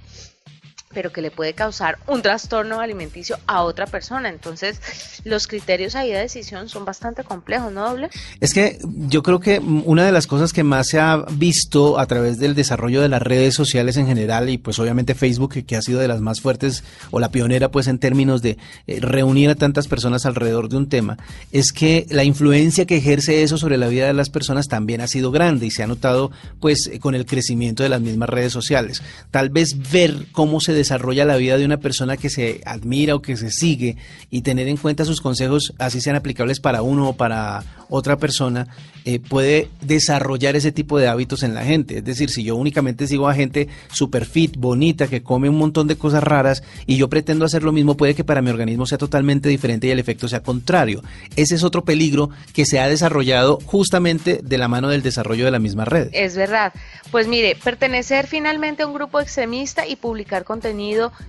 pero 0.92 1.12
que 1.12 1.22
le 1.22 1.30
puede 1.30 1.54
causar 1.54 1.99
un 2.06 2.22
trastorno 2.22 2.80
alimenticio 2.80 3.38
a 3.46 3.62
otra 3.62 3.87
persona. 3.87 4.28
Entonces, 4.28 4.80
los 5.25 5.46
criterios 5.46 5.94
ahí 5.94 6.11
de 6.11 6.18
decisión 6.18 6.68
son 6.68 6.84
bastante 6.84 7.25
complejos, 7.25 7.72
¿no, 7.72 7.88
Doble? 7.88 8.11
Es 8.40 8.54
que 8.54 8.78
yo 8.84 9.22
creo 9.22 9.40
que 9.40 9.58
una 9.58 10.04
de 10.04 10.12
las 10.12 10.26
cosas 10.26 10.52
que 10.52 10.62
más 10.62 10.88
se 10.88 11.00
ha 11.00 11.25
visto 11.32 11.99
a 11.99 12.06
través 12.06 12.38
del 12.38 12.54
desarrollo 12.54 13.00
de 13.00 13.08
las 13.08 13.22
redes 13.22 13.54
sociales 13.54 13.96
en 13.96 14.06
general 14.06 14.49
y 14.49 14.58
pues 14.58 14.78
obviamente 14.78 15.14
Facebook, 15.14 15.64
que 15.64 15.76
ha 15.76 15.82
sido 15.82 16.00
de 16.00 16.08
las 16.08 16.20
más 16.20 16.40
fuertes 16.40 16.84
o 17.11 17.20
la 17.20 17.30
pionera 17.30 17.70
pues 17.70 17.87
en 17.87 17.99
términos 17.99 18.42
de 18.42 18.58
eh, 18.87 19.00
reunir 19.00 19.50
a 19.50 19.54
tantas 19.54 19.88
personas 19.88 20.26
alrededor 20.26 20.68
de 20.68 20.76
un 20.76 20.88
tema, 20.88 21.18
es 21.50 21.72
que 21.72 22.06
la 22.11 22.25
influencia 22.25 22.87
que 22.87 22.96
ejerce 22.96 23.42
eso 23.42 23.58
sobre 23.58 23.78
la 23.78 23.88
vida 23.88 24.06
de 24.06 24.14
las 24.14 24.30
personas 24.30 24.68
también 24.68 25.00
ha 25.00 25.06
sido 25.06 25.30
grande 25.30 25.66
y 25.66 25.70
se 25.70 25.82
ha 25.82 25.87
notado 25.87 26.30
pues 26.61 26.90
con 27.00 27.14
el 27.14 27.26
crecimiento 27.26 27.82
de 27.82 27.88
las 27.88 28.00
mismas 28.00 28.28
redes 28.28 28.52
sociales. 28.52 29.02
Tal 29.30 29.50
vez 29.50 29.90
ver 29.90 30.26
cómo 30.32 30.61
se 30.61 30.72
desarrolla 30.82 31.24
la 31.24 31.36
vida 31.36 31.56
de 31.56 31.64
una 31.64 31.78
persona 31.78 32.16
que 32.16 32.30
se 32.30 32.60
admira 32.64 33.14
o 33.14 33.22
que 33.22 33.36
se 33.36 33.50
sigue 33.50 33.96
y 34.30 34.42
tener 34.42 34.68
en 34.68 34.76
cuenta 34.76 35.04
sus 35.04 35.20
consejos, 35.20 35.74
así 35.78 36.00
sean 36.00 36.16
aplicables 36.16 36.60
para 36.60 36.82
uno 36.82 37.08
o 37.08 37.16
para 37.16 37.64
otra 37.88 38.16
persona, 38.16 38.68
eh, 39.04 39.20
puede 39.20 39.68
desarrollar 39.82 40.56
ese 40.56 40.72
tipo 40.72 40.98
de 40.98 41.08
hábitos 41.08 41.42
en 41.42 41.54
la 41.54 41.64
gente. 41.64 41.98
Es 41.98 42.04
decir, 42.04 42.30
si 42.30 42.42
yo 42.42 42.56
únicamente 42.56 43.06
sigo 43.06 43.28
a 43.28 43.34
gente 43.34 43.68
super 43.92 44.24
fit, 44.24 44.56
bonita, 44.56 45.08
que 45.08 45.22
come 45.22 45.48
un 45.48 45.58
montón 45.58 45.88
de 45.88 45.96
cosas 45.96 46.22
raras 46.22 46.62
y 46.86 46.96
yo 46.96 47.08
pretendo 47.08 47.44
hacer 47.44 47.62
lo 47.62 47.72
mismo, 47.72 47.96
puede 47.96 48.14
que 48.14 48.24
para 48.24 48.40
mi 48.40 48.50
organismo 48.50 48.86
sea 48.86 48.96
totalmente 48.96 49.48
diferente 49.48 49.88
y 49.88 49.90
el 49.90 49.98
efecto 49.98 50.26
sea 50.26 50.42
contrario. 50.42 51.02
Ese 51.36 51.54
es 51.54 51.64
otro 51.64 51.84
peligro 51.84 52.30
que 52.54 52.64
se 52.64 52.80
ha 52.80 52.88
desarrollado 52.88 53.58
justamente 53.66 54.40
de 54.42 54.58
la 54.58 54.68
mano 54.68 54.88
del 54.88 55.02
desarrollo 55.02 55.44
de 55.44 55.50
la 55.50 55.58
misma 55.58 55.84
red. 55.84 56.08
Es 56.12 56.34
verdad. 56.34 56.72
Pues 57.10 57.28
mire, 57.28 57.56
pertenecer 57.62 58.26
finalmente 58.26 58.84
a 58.84 58.86
un 58.86 58.94
grupo 58.94 59.20
extremista 59.20 59.86
y 59.86 59.96
publicar 59.96 60.44
contenido 60.44 60.72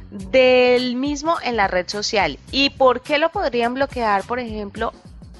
del 0.10 0.96
mismo 0.96 1.38
en 1.44 1.56
la 1.58 1.68
red 1.68 1.88
social. 1.88 2.40
¿Y 2.52 2.72
por 2.72 3.02
qué 3.02 3.18
lo 3.18 3.32
podrían 3.32 3.74
bloquear, 3.74 4.24
por 4.24 4.40
ejemplo, 4.40 4.94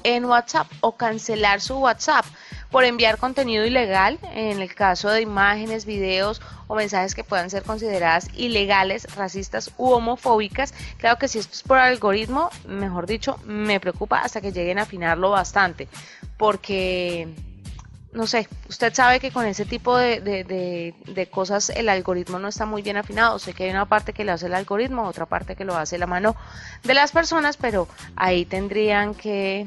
en 0.04 0.24
WhatsApp 0.26 0.70
o 0.80 0.92
cancelar 0.92 1.60
su 1.60 1.78
WhatsApp 1.78 2.26
por 2.70 2.84
enviar 2.84 3.18
contenido 3.18 3.64
ilegal 3.64 4.18
en 4.32 4.60
el 4.60 4.74
caso 4.74 5.08
de 5.08 5.22
imágenes, 5.22 5.86
videos 5.86 6.42
o 6.66 6.74
mensajes 6.74 7.14
que 7.14 7.24
puedan 7.24 7.48
ser 7.48 7.62
consideradas 7.62 8.28
ilegales, 8.36 9.06
racistas 9.14 9.70
u 9.78 9.90
homofóbicas. 9.90 10.74
Claro 10.98 11.18
que 11.18 11.28
si 11.28 11.38
es 11.38 11.62
por 11.62 11.78
algoritmo, 11.78 12.50
mejor 12.66 13.06
dicho, 13.06 13.38
me 13.44 13.80
preocupa 13.80 14.18
hasta 14.18 14.40
que 14.40 14.52
lleguen 14.52 14.78
a 14.78 14.82
afinarlo 14.82 15.30
bastante, 15.30 15.88
porque 16.36 17.28
no 18.14 18.28
sé, 18.28 18.48
usted 18.68 18.94
sabe 18.94 19.18
que 19.18 19.32
con 19.32 19.44
ese 19.44 19.64
tipo 19.64 19.96
de, 19.96 20.20
de, 20.20 21.26
cosas 21.30 21.70
el 21.70 21.88
algoritmo 21.88 22.38
no 22.38 22.48
está 22.48 22.64
muy 22.64 22.80
bien 22.80 22.96
afinado. 22.96 23.38
Sé 23.38 23.52
que 23.54 23.64
hay 23.64 23.70
una 23.70 23.86
parte 23.86 24.12
que 24.12 24.24
lo 24.24 24.32
hace 24.32 24.46
el 24.46 24.54
algoritmo, 24.54 25.02
otra 25.02 25.26
parte 25.26 25.56
que 25.56 25.64
lo 25.64 25.76
hace 25.76 25.98
la 25.98 26.06
mano 26.06 26.36
de 26.84 26.94
las 26.94 27.10
personas, 27.10 27.56
pero 27.56 27.88
ahí 28.14 28.44
tendrían 28.44 29.14
que 29.14 29.66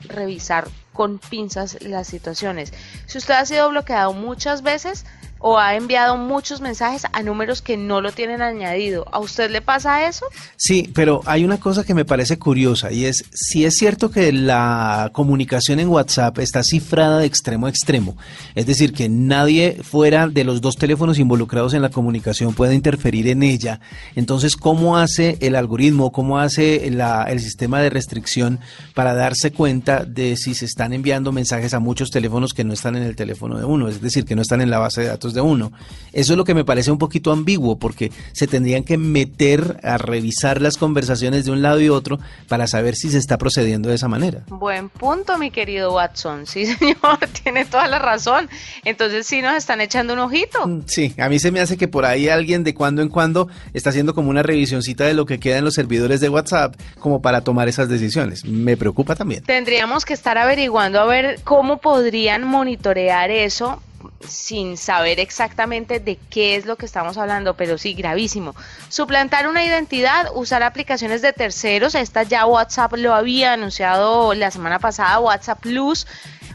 revisar 0.00 0.68
con 0.92 1.18
pinzas 1.18 1.82
las 1.82 2.06
situaciones. 2.06 2.72
Si 3.06 3.18
usted 3.18 3.34
ha 3.34 3.46
sido 3.46 3.70
bloqueado 3.70 4.12
muchas 4.12 4.62
veces, 4.62 5.06
o 5.38 5.58
ha 5.58 5.76
enviado 5.76 6.16
muchos 6.16 6.60
mensajes 6.60 7.04
a 7.12 7.22
números 7.22 7.62
que 7.62 7.76
no 7.76 8.00
lo 8.00 8.12
tienen 8.12 8.42
añadido. 8.42 9.06
¿A 9.12 9.18
usted 9.18 9.50
le 9.50 9.62
pasa 9.62 10.08
eso? 10.08 10.26
Sí, 10.56 10.90
pero 10.94 11.20
hay 11.26 11.44
una 11.44 11.58
cosa 11.58 11.84
que 11.84 11.94
me 11.94 12.04
parece 12.04 12.38
curiosa 12.38 12.90
y 12.92 13.04
es 13.04 13.24
si 13.32 13.64
es 13.64 13.76
cierto 13.76 14.10
que 14.10 14.32
la 14.32 15.10
comunicación 15.12 15.80
en 15.80 15.88
WhatsApp 15.88 16.38
está 16.38 16.62
cifrada 16.62 17.18
de 17.18 17.26
extremo 17.26 17.66
a 17.66 17.70
extremo, 17.70 18.16
es 18.54 18.66
decir, 18.66 18.92
que 18.92 19.08
nadie 19.08 19.78
fuera 19.82 20.28
de 20.28 20.44
los 20.44 20.60
dos 20.60 20.76
teléfonos 20.76 21.18
involucrados 21.18 21.74
en 21.74 21.82
la 21.82 21.90
comunicación 21.90 22.54
puede 22.54 22.74
interferir 22.74 23.28
en 23.28 23.42
ella. 23.42 23.80
Entonces, 24.14 24.56
¿cómo 24.56 24.96
hace 24.96 25.38
el 25.40 25.56
algoritmo, 25.56 26.12
cómo 26.12 26.38
hace 26.38 26.86
el 26.86 27.40
sistema 27.40 27.80
de 27.80 27.90
restricción 27.90 28.60
para 28.94 29.14
darse 29.14 29.52
cuenta 29.52 30.04
de 30.04 30.36
si 30.36 30.54
se 30.54 30.64
están 30.64 30.92
enviando 30.92 31.32
mensajes 31.32 31.74
a 31.74 31.80
muchos 31.80 32.10
teléfonos 32.10 32.54
que 32.54 32.64
no 32.64 32.72
están 32.72 32.96
en 32.96 33.02
el 33.02 33.16
teléfono 33.16 33.58
de 33.58 33.64
uno, 33.64 33.88
es 33.88 34.00
decir, 34.00 34.24
que 34.24 34.34
no 34.34 34.42
están 34.42 34.60
en 34.60 34.70
la 34.70 34.78
base 34.78 35.02
de 35.02 35.08
datos 35.08 35.25
de 35.34 35.40
uno. 35.40 35.72
Eso 36.12 36.32
es 36.32 36.38
lo 36.38 36.44
que 36.44 36.54
me 36.54 36.64
parece 36.64 36.90
un 36.90 36.96
poquito 36.96 37.30
ambiguo, 37.30 37.78
porque 37.78 38.10
se 38.32 38.46
tendrían 38.46 38.84
que 38.84 38.96
meter 38.96 39.78
a 39.82 39.98
revisar 39.98 40.62
las 40.62 40.78
conversaciones 40.78 41.44
de 41.44 41.50
un 41.50 41.60
lado 41.60 41.78
y 41.78 41.90
otro 41.90 42.18
para 42.48 42.66
saber 42.66 42.96
si 42.96 43.10
se 43.10 43.18
está 43.18 43.36
procediendo 43.36 43.90
de 43.90 43.96
esa 43.96 44.08
manera. 44.08 44.44
Buen 44.48 44.88
punto, 44.88 45.36
mi 45.36 45.50
querido 45.50 45.92
Watson. 45.92 46.46
Sí, 46.46 46.64
señor, 46.78 47.18
tiene 47.42 47.66
toda 47.66 47.86
la 47.86 47.98
razón. 47.98 48.48
Entonces 48.84 49.26
sí 49.26 49.42
nos 49.42 49.56
están 49.56 49.82
echando 49.82 50.14
un 50.14 50.20
ojito. 50.20 50.66
Mm, 50.66 50.84
sí, 50.86 51.14
a 51.18 51.28
mí 51.28 51.38
se 51.38 51.50
me 51.50 51.60
hace 51.60 51.76
que 51.76 51.86
por 51.86 52.06
ahí 52.06 52.30
alguien 52.30 52.64
de 52.64 52.74
cuando 52.74 53.02
en 53.02 53.10
cuando 53.10 53.48
está 53.74 53.90
haciendo 53.90 54.14
como 54.14 54.30
una 54.30 54.42
revisioncita 54.42 55.04
de 55.04 55.12
lo 55.12 55.26
que 55.26 55.38
queda 55.38 55.58
en 55.58 55.64
los 55.64 55.74
servidores 55.74 56.20
de 56.20 56.30
WhatsApp 56.30 56.76
como 56.98 57.20
para 57.20 57.42
tomar 57.42 57.68
esas 57.68 57.90
decisiones. 57.90 58.44
Me 58.46 58.78
preocupa 58.78 59.16
también. 59.16 59.42
Tendríamos 59.42 60.06
que 60.06 60.14
estar 60.14 60.38
averiguando 60.38 60.98
a 60.98 61.04
ver 61.04 61.40
cómo 61.44 61.76
podrían 61.76 62.44
monitorear 62.44 63.30
eso 63.30 63.82
sin 64.26 64.76
saber 64.76 65.20
exactamente 65.20 66.00
de 66.00 66.16
qué 66.30 66.56
es 66.56 66.66
lo 66.66 66.76
que 66.76 66.86
estamos 66.86 67.16
hablando, 67.18 67.54
pero 67.54 67.78
sí, 67.78 67.94
gravísimo. 67.94 68.54
Suplantar 68.88 69.48
una 69.48 69.64
identidad, 69.64 70.30
usar 70.34 70.62
aplicaciones 70.62 71.22
de 71.22 71.32
terceros, 71.32 71.94
esta 71.94 72.22
ya 72.22 72.46
WhatsApp 72.46 72.94
lo 72.94 73.14
había 73.14 73.52
anunciado 73.52 74.34
la 74.34 74.50
semana 74.50 74.78
pasada, 74.78 75.18
WhatsApp 75.20 75.60
Plus. 75.60 76.06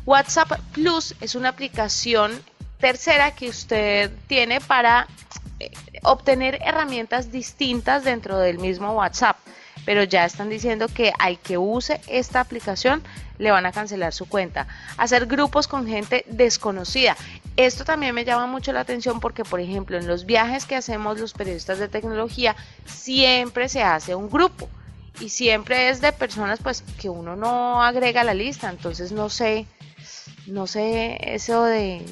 WhatsApp 0.05 0.59
Plus 0.71 1.15
es 1.21 1.35
una 1.35 1.49
aplicación 1.49 2.41
tercera 2.79 3.31
que 3.31 3.49
usted 3.49 4.11
tiene 4.27 4.59
para 4.59 5.07
eh, 5.59 5.71
obtener 6.03 6.59
herramientas 6.63 7.31
distintas 7.31 8.03
dentro 8.03 8.39
del 8.39 8.57
mismo 8.57 8.93
WhatsApp 8.93 9.37
pero 9.85 10.03
ya 10.03 10.25
están 10.25 10.49
diciendo 10.49 10.87
que 10.87 11.11
al 11.17 11.39
que 11.39 11.57
use 11.57 12.01
esta 12.07 12.39
aplicación 12.39 13.01
le 13.37 13.51
van 13.51 13.65
a 13.65 13.71
cancelar 13.71 14.13
su 14.13 14.27
cuenta. 14.27 14.67
Hacer 14.97 15.25
grupos 15.25 15.67
con 15.67 15.87
gente 15.87 16.25
desconocida. 16.27 17.17
Esto 17.57 17.83
también 17.83 18.15
me 18.15 18.25
llama 18.25 18.47
mucho 18.47 18.71
la 18.71 18.79
atención 18.79 19.19
porque, 19.19 19.43
por 19.43 19.59
ejemplo, 19.59 19.97
en 19.97 20.07
los 20.07 20.25
viajes 20.25 20.65
que 20.65 20.75
hacemos 20.75 21.19
los 21.19 21.33
periodistas 21.33 21.79
de 21.79 21.87
tecnología, 21.89 22.55
siempre 22.85 23.67
se 23.67 23.83
hace 23.83 24.15
un 24.15 24.29
grupo 24.29 24.69
y 25.19 25.29
siempre 25.29 25.89
es 25.89 26.01
de 26.01 26.13
personas 26.13 26.59
pues 26.61 26.83
que 26.99 27.09
uno 27.09 27.35
no 27.35 27.83
agrega 27.83 28.21
a 28.21 28.23
la 28.23 28.33
lista, 28.33 28.69
entonces 28.69 29.11
no 29.11 29.29
sé, 29.29 29.67
no 30.47 30.65
sé 30.65 31.17
eso 31.35 31.63
de, 31.63 32.03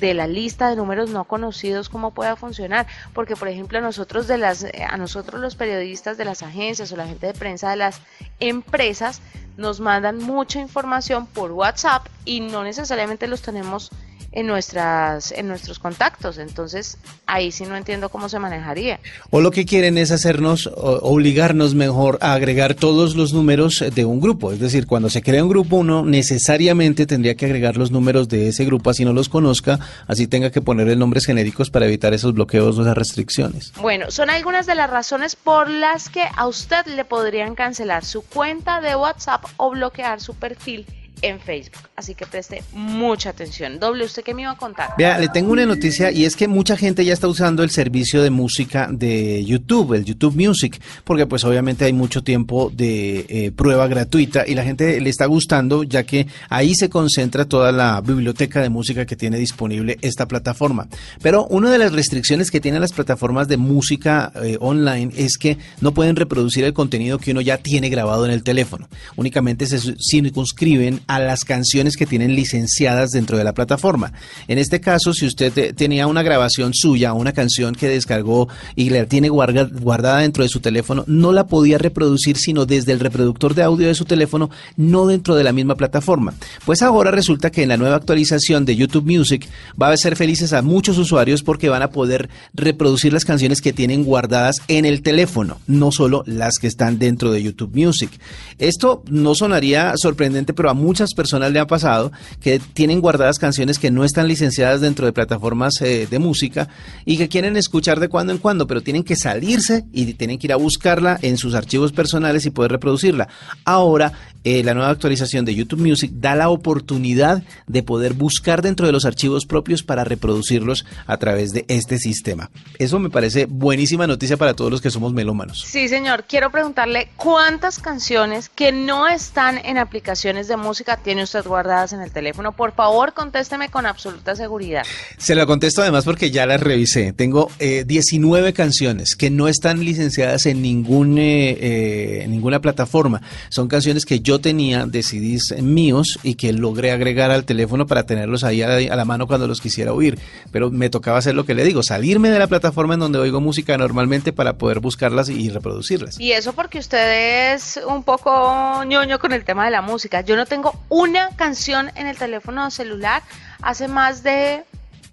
de 0.00 0.14
la 0.14 0.26
lista 0.26 0.68
de 0.68 0.76
números 0.76 1.10
no 1.10 1.24
conocidos 1.24 1.88
cómo 1.88 2.12
pueda 2.12 2.34
funcionar, 2.34 2.86
porque 3.12 3.36
por 3.36 3.48
ejemplo 3.48 3.80
nosotros 3.80 4.26
de 4.26 4.38
las 4.38 4.64
a 4.64 4.96
nosotros 4.96 5.40
los 5.40 5.54
periodistas 5.54 6.16
de 6.16 6.24
las 6.24 6.42
agencias 6.42 6.90
o 6.90 6.96
la 6.96 7.06
gente 7.06 7.26
de 7.26 7.34
prensa 7.34 7.70
de 7.70 7.76
las 7.76 8.00
empresas 8.40 9.20
nos 9.56 9.78
mandan 9.78 10.18
mucha 10.18 10.58
información 10.58 11.26
por 11.26 11.52
WhatsApp 11.52 12.06
y 12.24 12.40
no 12.40 12.64
necesariamente 12.64 13.28
los 13.28 13.42
tenemos 13.42 13.90
en 14.32 14.46
nuestras 14.46 15.32
en 15.32 15.48
nuestros 15.48 15.78
contactos. 15.78 16.38
Entonces 16.38 16.98
ahí 17.26 17.52
sí 17.52 17.64
no 17.64 17.76
entiendo 17.76 18.08
cómo 18.08 18.28
se 18.28 18.38
manejaría. 18.38 19.00
O 19.30 19.40
lo 19.40 19.50
que 19.50 19.64
quieren 19.64 19.98
es 19.98 20.10
hacernos 20.10 20.70
obligarnos 20.74 21.74
mejor 21.74 22.18
a 22.20 22.34
agregar 22.34 22.74
todos 22.74 23.16
los 23.16 23.32
números 23.32 23.84
de 23.94 24.04
un 24.04 24.20
grupo. 24.20 24.52
Es 24.52 24.60
decir 24.60 24.86
cuando 24.86 25.10
se 25.10 25.22
crea 25.22 25.42
un 25.42 25.50
grupo 25.50 25.76
uno 25.76 26.04
necesariamente 26.04 27.06
tendría 27.06 27.34
que 27.34 27.46
agregar 27.46 27.76
los 27.76 27.90
números 27.90 28.28
de 28.28 28.48
ese 28.48 28.64
grupo 28.64 28.90
así 28.90 29.04
no 29.04 29.12
los 29.12 29.28
conozca 29.28 29.78
así 30.06 30.26
tenga 30.26 30.50
que 30.50 30.60
ponerle 30.60 30.96
nombres 30.96 31.26
genéricos 31.26 31.70
para 31.70 31.86
evitar 31.86 32.14
esos 32.14 32.34
bloqueos 32.34 32.78
o 32.78 32.82
esas 32.82 32.96
restricciones. 32.96 33.72
Bueno 33.80 34.10
son 34.10 34.30
algunas 34.30 34.66
de 34.66 34.74
las 34.74 34.90
razones 34.90 35.36
por 35.36 35.68
las 35.68 36.08
que 36.08 36.24
a 36.36 36.46
usted 36.46 36.86
le 36.86 37.04
podrían 37.04 37.54
cancelar 37.54 38.04
su 38.04 38.22
cuenta 38.22 38.80
de 38.80 38.94
WhatsApp 38.96 39.44
o 39.56 39.70
bloquear 39.70 40.20
su 40.20 40.34
perfil 40.34 40.86
en 41.22 41.40
Facebook. 41.40 41.88
Así 41.96 42.14
que 42.14 42.26
preste 42.26 42.62
mucha 42.72 43.30
atención. 43.30 43.78
Doble, 43.78 44.04
¿usted 44.04 44.22
qué 44.22 44.34
me 44.34 44.42
iba 44.42 44.52
a 44.52 44.56
contar? 44.56 44.90
Vea, 44.96 45.18
le 45.18 45.28
tengo 45.28 45.52
una 45.52 45.66
noticia 45.66 46.10
y 46.10 46.24
es 46.24 46.36
que 46.36 46.48
mucha 46.48 46.76
gente 46.76 47.04
ya 47.04 47.12
está 47.12 47.28
usando 47.28 47.62
el 47.62 47.70
servicio 47.70 48.22
de 48.22 48.30
música 48.30 48.88
de 48.90 49.44
YouTube, 49.44 49.94
el 49.94 50.04
YouTube 50.04 50.34
Music, 50.36 50.80
porque 51.04 51.26
pues 51.26 51.44
obviamente 51.44 51.84
hay 51.84 51.92
mucho 51.92 52.22
tiempo 52.22 52.70
de 52.74 53.26
eh, 53.28 53.52
prueba 53.52 53.86
gratuita 53.86 54.44
y 54.46 54.54
la 54.54 54.64
gente 54.64 55.00
le 55.00 55.10
está 55.10 55.26
gustando 55.26 55.82
ya 55.82 56.04
que 56.04 56.26
ahí 56.48 56.74
se 56.74 56.88
concentra 56.88 57.44
toda 57.44 57.72
la 57.72 58.00
biblioteca 58.00 58.62
de 58.62 58.68
música 58.68 59.06
que 59.06 59.16
tiene 59.16 59.38
disponible 59.38 59.98
esta 60.02 60.26
plataforma. 60.26 60.88
Pero 61.22 61.46
una 61.46 61.70
de 61.70 61.78
las 61.78 61.92
restricciones 61.92 62.50
que 62.50 62.60
tienen 62.60 62.80
las 62.80 62.92
plataformas 62.92 63.48
de 63.48 63.56
música 63.56 64.32
eh, 64.42 64.56
online 64.60 65.12
es 65.16 65.38
que 65.38 65.58
no 65.80 65.92
pueden 65.92 66.16
reproducir 66.16 66.64
el 66.64 66.72
contenido 66.72 67.18
que 67.18 67.32
uno 67.32 67.40
ya 67.40 67.58
tiene 67.58 67.88
grabado 67.88 68.24
en 68.24 68.30
el 68.30 68.42
teléfono. 68.42 68.88
Únicamente 69.16 69.66
se 69.66 69.78
circunscriben 69.98 71.00
a 71.10 71.18
las 71.18 71.44
canciones 71.44 71.96
que 71.96 72.06
tienen 72.06 72.36
licenciadas 72.36 73.10
dentro 73.10 73.36
de 73.36 73.42
la 73.42 73.52
plataforma. 73.52 74.12
En 74.46 74.58
este 74.58 74.80
caso, 74.80 75.12
si 75.12 75.26
usted 75.26 75.74
tenía 75.74 76.06
una 76.06 76.22
grabación 76.22 76.72
suya, 76.72 77.14
una 77.14 77.32
canción 77.32 77.74
que 77.74 77.88
descargó 77.88 78.48
y 78.76 78.90
la 78.90 79.06
tiene 79.06 79.28
guardada 79.28 80.18
dentro 80.18 80.44
de 80.44 80.48
su 80.48 80.60
teléfono, 80.60 81.02
no 81.08 81.32
la 81.32 81.48
podía 81.48 81.78
reproducir 81.78 82.36
sino 82.36 82.64
desde 82.64 82.92
el 82.92 83.00
reproductor 83.00 83.56
de 83.56 83.64
audio 83.64 83.88
de 83.88 83.96
su 83.96 84.04
teléfono, 84.04 84.50
no 84.76 85.08
dentro 85.08 85.34
de 85.34 85.42
la 85.42 85.52
misma 85.52 85.74
plataforma. 85.74 86.32
Pues 86.64 86.80
ahora 86.80 87.10
resulta 87.10 87.50
que 87.50 87.64
en 87.64 87.70
la 87.70 87.76
nueva 87.76 87.96
actualización 87.96 88.64
de 88.64 88.76
YouTube 88.76 89.10
Music 89.10 89.48
va 89.80 89.88
a 89.90 89.96
ser 89.96 90.14
felices 90.14 90.52
a 90.52 90.62
muchos 90.62 90.96
usuarios 90.96 91.42
porque 91.42 91.68
van 91.68 91.82
a 91.82 91.90
poder 91.90 92.30
reproducir 92.54 93.12
las 93.12 93.24
canciones 93.24 93.60
que 93.60 93.72
tienen 93.72 94.04
guardadas 94.04 94.58
en 94.68 94.84
el 94.84 95.02
teléfono, 95.02 95.58
no 95.66 95.90
solo 95.90 96.22
las 96.26 96.58
que 96.60 96.68
están 96.68 97.00
dentro 97.00 97.32
de 97.32 97.42
YouTube 97.42 97.74
Music. 97.74 98.12
Esto 98.60 99.02
no 99.10 99.34
sonaría 99.34 99.94
sorprendente, 99.96 100.52
pero 100.52 100.70
a 100.70 100.74
muchas 100.74 100.99
personas 101.14 101.52
le 101.52 101.58
ha 101.58 101.66
pasado 101.66 102.12
que 102.40 102.58
tienen 102.58 103.00
guardadas 103.00 103.38
canciones 103.38 103.78
que 103.78 103.90
no 103.90 104.04
están 104.04 104.28
licenciadas 104.28 104.80
dentro 104.80 105.06
de 105.06 105.12
plataformas 105.12 105.80
eh, 105.80 106.06
de 106.10 106.18
música 106.18 106.68
y 107.04 107.16
que 107.16 107.28
quieren 107.28 107.56
escuchar 107.56 108.00
de 108.00 108.08
cuando 108.08 108.32
en 108.32 108.38
cuando, 108.38 108.66
pero 108.66 108.82
tienen 108.82 109.02
que 109.02 109.16
salirse 109.16 109.84
y 109.92 110.14
tienen 110.14 110.38
que 110.38 110.46
ir 110.46 110.52
a 110.52 110.56
buscarla 110.56 111.18
en 111.22 111.36
sus 111.36 111.54
archivos 111.54 111.92
personales 111.92 112.46
y 112.46 112.50
poder 112.50 112.72
reproducirla. 112.72 113.28
Ahora, 113.64 114.12
eh, 114.42 114.62
la 114.64 114.72
nueva 114.72 114.88
actualización 114.88 115.44
de 115.44 115.54
YouTube 115.54 115.80
Music 115.80 116.10
da 116.14 116.34
la 116.34 116.48
oportunidad 116.48 117.42
de 117.66 117.82
poder 117.82 118.14
buscar 118.14 118.62
dentro 118.62 118.86
de 118.86 118.92
los 118.92 119.04
archivos 119.04 119.44
propios 119.44 119.82
para 119.82 120.02
reproducirlos 120.02 120.86
a 121.06 121.18
través 121.18 121.52
de 121.52 121.66
este 121.68 121.98
sistema. 121.98 122.50
Eso 122.78 122.98
me 122.98 123.10
parece 123.10 123.44
buenísima 123.44 124.06
noticia 124.06 124.38
para 124.38 124.54
todos 124.54 124.70
los 124.70 124.80
que 124.80 124.90
somos 124.90 125.12
melómanos. 125.12 125.62
Sí, 125.66 125.88
señor. 125.88 126.24
Quiero 126.26 126.50
preguntarle 126.50 127.10
cuántas 127.16 127.78
canciones 127.78 128.48
que 128.48 128.72
no 128.72 129.08
están 129.08 129.58
en 129.58 129.76
aplicaciones 129.76 130.48
de 130.48 130.56
música 130.56 130.89
tiene 130.96 131.22
usted 131.22 131.44
guardadas 131.44 131.92
en 131.92 132.00
el 132.00 132.10
teléfono. 132.10 132.52
Por 132.52 132.72
favor, 132.72 133.12
contésteme 133.12 133.68
con 133.68 133.86
absoluta 133.86 134.34
seguridad. 134.36 134.82
Se 135.18 135.34
lo 135.34 135.46
contesto 135.46 135.82
además 135.82 136.04
porque 136.04 136.30
ya 136.30 136.46
las 136.46 136.60
revisé. 136.60 137.12
Tengo 137.12 137.50
19 137.58 138.48
eh, 138.48 138.52
canciones 138.52 139.16
que 139.16 139.30
no 139.30 139.48
están 139.48 139.84
licenciadas 139.84 140.46
en 140.46 140.62
ningún, 140.62 141.16
eh, 141.18 142.24
ninguna 142.28 142.60
plataforma. 142.60 143.22
Son 143.48 143.68
canciones 143.68 144.04
que 144.04 144.20
yo 144.20 144.40
tenía 144.40 144.86
de 144.86 145.02
CDs 145.02 145.60
míos 145.62 146.18
y 146.22 146.34
que 146.34 146.52
logré 146.52 146.92
agregar 146.92 147.30
al 147.30 147.44
teléfono 147.44 147.86
para 147.86 148.04
tenerlos 148.04 148.44
ahí 148.44 148.62
a, 148.62 148.96
la 148.96 149.04
mano 149.04 149.26
cuando 149.26 149.46
los 149.46 149.60
quisiera 149.60 149.92
oír. 149.92 150.18
Pero 150.50 150.70
me 150.70 150.90
tocaba 150.90 151.18
hacer 151.18 151.34
lo 151.34 151.44
que 151.44 151.54
le 151.54 151.64
digo, 151.64 151.82
salirme 151.82 152.30
de 152.30 152.38
la 152.38 152.46
plataforma 152.46 152.94
en 152.94 153.00
donde 153.00 153.18
oigo 153.18 153.40
música 153.40 153.76
normalmente 153.76 154.32
para 154.32 154.54
poder 154.54 154.80
buscarlas 154.80 155.28
y 155.28 155.48
reproducirlas. 155.50 156.18
Y 156.18 156.32
eso 156.32 156.52
porque 156.52 156.78
usted 156.78 157.54
es 157.54 157.80
un 157.86 158.02
poco 158.02 158.84
ñoño 158.84 159.18
con 159.18 159.32
el 159.32 159.44
tema 159.44 159.64
de 159.64 159.70
la 159.70 159.82
música. 159.82 160.20
Yo 160.22 160.36
no 160.36 160.46
tengo 160.46 160.74
una 160.88 161.28
canción 161.36 161.90
en 161.94 162.06
el 162.06 162.16
teléfono 162.16 162.70
celular 162.70 163.22
hace 163.62 163.88
más 163.88 164.22
de, 164.22 164.64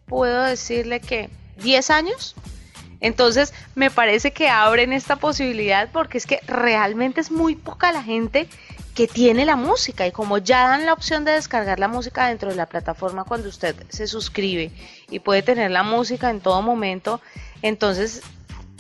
puedo 0.08 0.44
decirle 0.44 1.00
que, 1.00 1.30
10 1.62 1.90
años. 1.90 2.36
Entonces, 3.00 3.54
me 3.76 3.92
parece 3.92 4.32
que 4.32 4.50
abren 4.50 4.94
esta 4.94 5.18
posibilidad 5.18 5.90
porque 5.92 6.18
es 6.18 6.26
que 6.26 6.40
realmente 6.48 7.22
es 7.22 7.32
muy 7.32 7.56
poca 7.56 7.92
la 7.92 8.02
gente 8.02 8.48
que 8.96 9.08
tiene 9.08 9.46
la 9.46 9.56
música 9.56 10.08
y 10.08 10.12
como 10.12 10.40
ya 10.40 10.70
dan 10.70 10.88
la 10.88 10.94
opción 10.94 11.24
de 11.24 11.32
descargar 11.34 11.80
la 11.80 11.88
música 11.88 12.28
dentro 12.28 12.50
de 12.50 12.56
la 12.56 12.66
plataforma 12.66 13.26
cuando 13.26 13.48
usted 13.48 13.76
se 13.90 14.08
suscribe 14.08 14.72
y 15.12 15.20
puede 15.20 15.44
tener 15.44 15.70
la 15.70 15.84
música 15.84 16.32
en 16.32 16.42
todo 16.42 16.64
momento, 16.64 17.22
entonces 17.62 18.24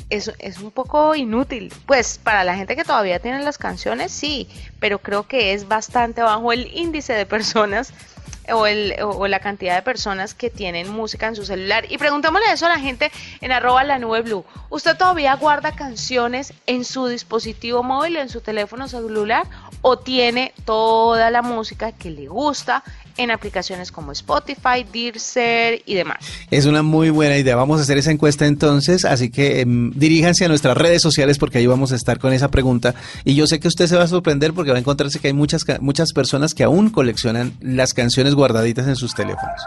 es, 0.09 0.31
es 0.39 0.59
un 0.59 0.71
poco 0.71 1.15
inútil. 1.15 1.73
Pues 1.85 2.19
para 2.21 2.43
la 2.43 2.55
gente 2.55 2.75
que 2.75 2.83
todavía 2.83 3.19
tiene 3.19 3.43
las 3.43 3.57
canciones, 3.57 4.11
sí, 4.11 4.47
pero 4.79 4.99
creo 4.99 5.27
que 5.27 5.53
es 5.53 5.67
bastante 5.67 6.21
bajo 6.21 6.51
el 6.51 6.67
índice 6.75 7.13
de 7.13 7.25
personas 7.25 7.93
o, 8.53 8.65
el, 8.65 8.95
o, 9.01 9.27
la 9.27 9.39
cantidad 9.39 9.75
de 9.75 9.81
personas 9.81 10.33
que 10.33 10.49
tienen 10.49 10.89
música 10.89 11.27
en 11.27 11.35
su 11.35 11.45
celular. 11.45 11.85
Y 11.89 11.97
preguntémosle 11.97 12.51
eso 12.51 12.65
a 12.65 12.69
la 12.69 12.79
gente 12.79 13.11
en 13.41 13.51
arroba 13.51 13.83
la 13.83 13.99
nube 13.99 14.21
blue. 14.21 14.45
¿Usted 14.69 14.95
todavía 14.97 15.35
guarda 15.35 15.73
canciones 15.73 16.53
en 16.65 16.85
su 16.85 17.07
dispositivo 17.07 17.83
móvil, 17.83 18.17
en 18.17 18.29
su 18.29 18.41
teléfono 18.41 18.87
celular? 18.87 19.45
¿O 19.81 19.99
tiene 19.99 20.53
toda 20.65 21.29
la 21.29 21.41
música 21.41 21.91
que 21.91 22.09
le 22.09 22.27
gusta 22.27 22.83
en 23.17 23.31
aplicaciones 23.31 23.91
como 23.91 24.11
Spotify, 24.11 24.85
Deezer 24.91 25.81
y 25.85 25.95
demás. 25.95 26.17
Es 26.51 26.65
una 26.65 26.83
muy 26.83 27.09
buena 27.09 27.37
idea. 27.37 27.55
Vamos 27.55 27.79
a 27.79 27.83
hacer 27.83 27.97
esa 27.97 28.11
encuesta 28.11 28.45
entonces, 28.45 29.05
así 29.05 29.29
que 29.29 29.61
em, 29.61 29.91
diríjanse 29.95 30.45
a 30.45 30.47
nuestras 30.47 30.77
redes 30.77 31.01
sociales 31.01 31.37
porque 31.37 31.57
ahí 31.57 31.67
vamos 31.67 31.91
a 31.91 31.95
estar 31.95 32.19
con 32.19 32.33
esa 32.33 32.49
pregunta. 32.49 32.95
Y 33.23 33.35
yo 33.35 33.47
sé 33.47 33.59
que 33.59 33.67
usted 33.67 33.87
se 33.87 33.95
va 33.95 34.03
a 34.03 34.07
sorprender 34.07 34.53
porque 34.53 34.71
va 34.71 34.77
a 34.77 34.79
encontrarse 34.79 35.19
que 35.19 35.27
hay 35.27 35.33
muchas, 35.33 35.63
muchas 35.79 36.13
personas 36.13 36.53
que 36.53 36.63
aún 36.63 36.89
coleccionan 36.89 37.53
las 37.61 37.93
canciones 37.93 38.35
guardaditas 38.35 38.87
en 38.87 38.95
sus 38.95 39.13
teléfonos. 39.13 39.61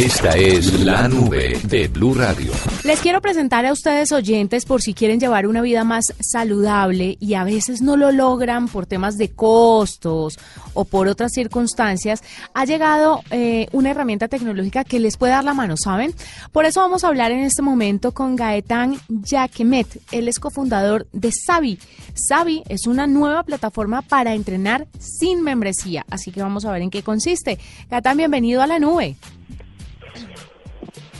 Esta 0.00 0.30
es 0.30 0.80
la 0.80 1.08
nube 1.08 1.60
de 1.64 1.86
Blue 1.88 2.14
Radio. 2.14 2.52
Les 2.84 3.00
quiero 3.00 3.20
presentar 3.20 3.66
a 3.66 3.72
ustedes 3.72 4.12
oyentes 4.12 4.64
por 4.64 4.80
si 4.80 4.94
quieren 4.94 5.20
llevar 5.20 5.46
una 5.46 5.60
vida 5.60 5.84
más 5.84 6.14
saludable 6.20 7.18
y 7.20 7.34
a 7.34 7.44
veces 7.44 7.82
no 7.82 7.98
lo 7.98 8.10
logran 8.10 8.68
por 8.68 8.86
temas 8.86 9.18
de 9.18 9.28
costos 9.28 10.38
o 10.72 10.86
por 10.86 11.06
otras 11.06 11.32
circunstancias. 11.32 12.22
Ha 12.54 12.64
llegado 12.64 13.20
eh, 13.30 13.68
una 13.72 13.90
herramienta 13.90 14.28
tecnológica 14.28 14.84
que 14.84 15.00
les 15.00 15.18
puede 15.18 15.34
dar 15.34 15.44
la 15.44 15.52
mano, 15.52 15.76
¿saben? 15.76 16.14
Por 16.50 16.64
eso 16.64 16.80
vamos 16.80 17.04
a 17.04 17.08
hablar 17.08 17.30
en 17.30 17.40
este 17.40 17.60
momento 17.60 18.12
con 18.12 18.36
Gaetan 18.36 18.96
Jaquemet. 19.22 20.00
Él 20.12 20.28
es 20.28 20.40
cofundador 20.40 21.08
de 21.12 21.30
Savi. 21.30 21.78
Savi 22.14 22.62
es 22.70 22.86
una 22.86 23.06
nueva 23.06 23.42
plataforma 23.42 24.00
para 24.00 24.34
entrenar 24.34 24.88
sin 24.98 25.42
membresía. 25.42 26.06
Así 26.08 26.30
que 26.30 26.40
vamos 26.40 26.64
a 26.64 26.72
ver 26.72 26.80
en 26.80 26.88
qué 26.88 27.02
consiste. 27.02 27.58
Gaetan, 27.90 28.16
bienvenido 28.16 28.62
a 28.62 28.66
la 28.66 28.78
nube. 28.78 29.18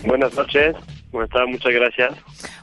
Buenas 0.05 0.35
noches, 0.35 0.75
¿cómo 1.11 1.25
está? 1.25 1.45
Muchas 1.47 1.73
gracias. 1.73 2.15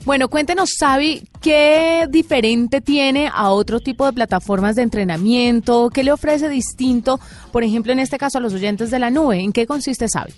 Bueno, 0.06 0.28
cuéntenos, 0.28 0.72
Sabi, 0.78 1.22
¿qué 1.42 2.06
diferente 2.10 2.82
tiene 2.82 3.30
a 3.32 3.50
otro 3.50 3.80
tipo 3.80 4.06
de 4.06 4.14
plataformas 4.14 4.76
de 4.76 4.82
entrenamiento? 4.82 5.90
¿Qué 5.94 6.04
le 6.04 6.12
ofrece 6.12 6.50
distinto, 6.50 7.20
por 7.52 7.64
ejemplo, 7.64 7.92
en 7.92 8.00
este 8.00 8.18
caso 8.18 8.40
a 8.40 8.42
los 8.42 8.54
oyentes 8.54 8.90
de 8.90 9.00
la 9.00 9.12
nube? 9.12 9.40
¿En 9.40 9.52
qué 9.52 9.68
consiste 9.68 10.08
Sabi? 10.08 10.34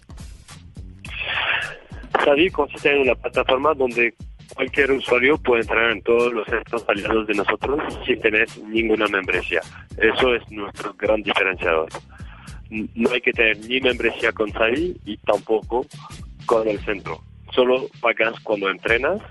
Sabi 2.25 2.49
consiste 2.49 2.91
en 2.93 3.01
una 3.03 3.15
plataforma 3.15 3.73
donde 3.73 4.13
cualquier 4.55 4.91
usuario 4.91 5.38
puede 5.38 5.62
entrar 5.62 5.91
en 5.91 6.01
todos 6.01 6.33
los 6.33 6.45
centros 6.47 6.83
aliados 6.88 7.27
de 7.27 7.35
nosotros 7.35 7.79
sin 8.05 8.19
tener 8.19 8.47
ninguna 8.67 9.07
membresía. 9.07 9.62
Eso 9.97 10.35
es 10.35 10.41
nuestro 10.51 10.93
gran 10.95 11.21
diferenciador. 11.21 11.88
No 12.69 13.09
hay 13.12 13.21
que 13.21 13.31
tener 13.31 13.57
ni 13.67 13.79
membresía 13.79 14.31
con 14.31 14.51
Sabi 14.51 14.99
y 15.05 15.17
tampoco 15.17 15.85
con 16.49 16.67
el 16.67 16.83
centro. 16.83 17.21
Solo 17.53 17.88
pagas 18.01 18.33
cuando 18.41 18.69
entrenas. 18.69 19.21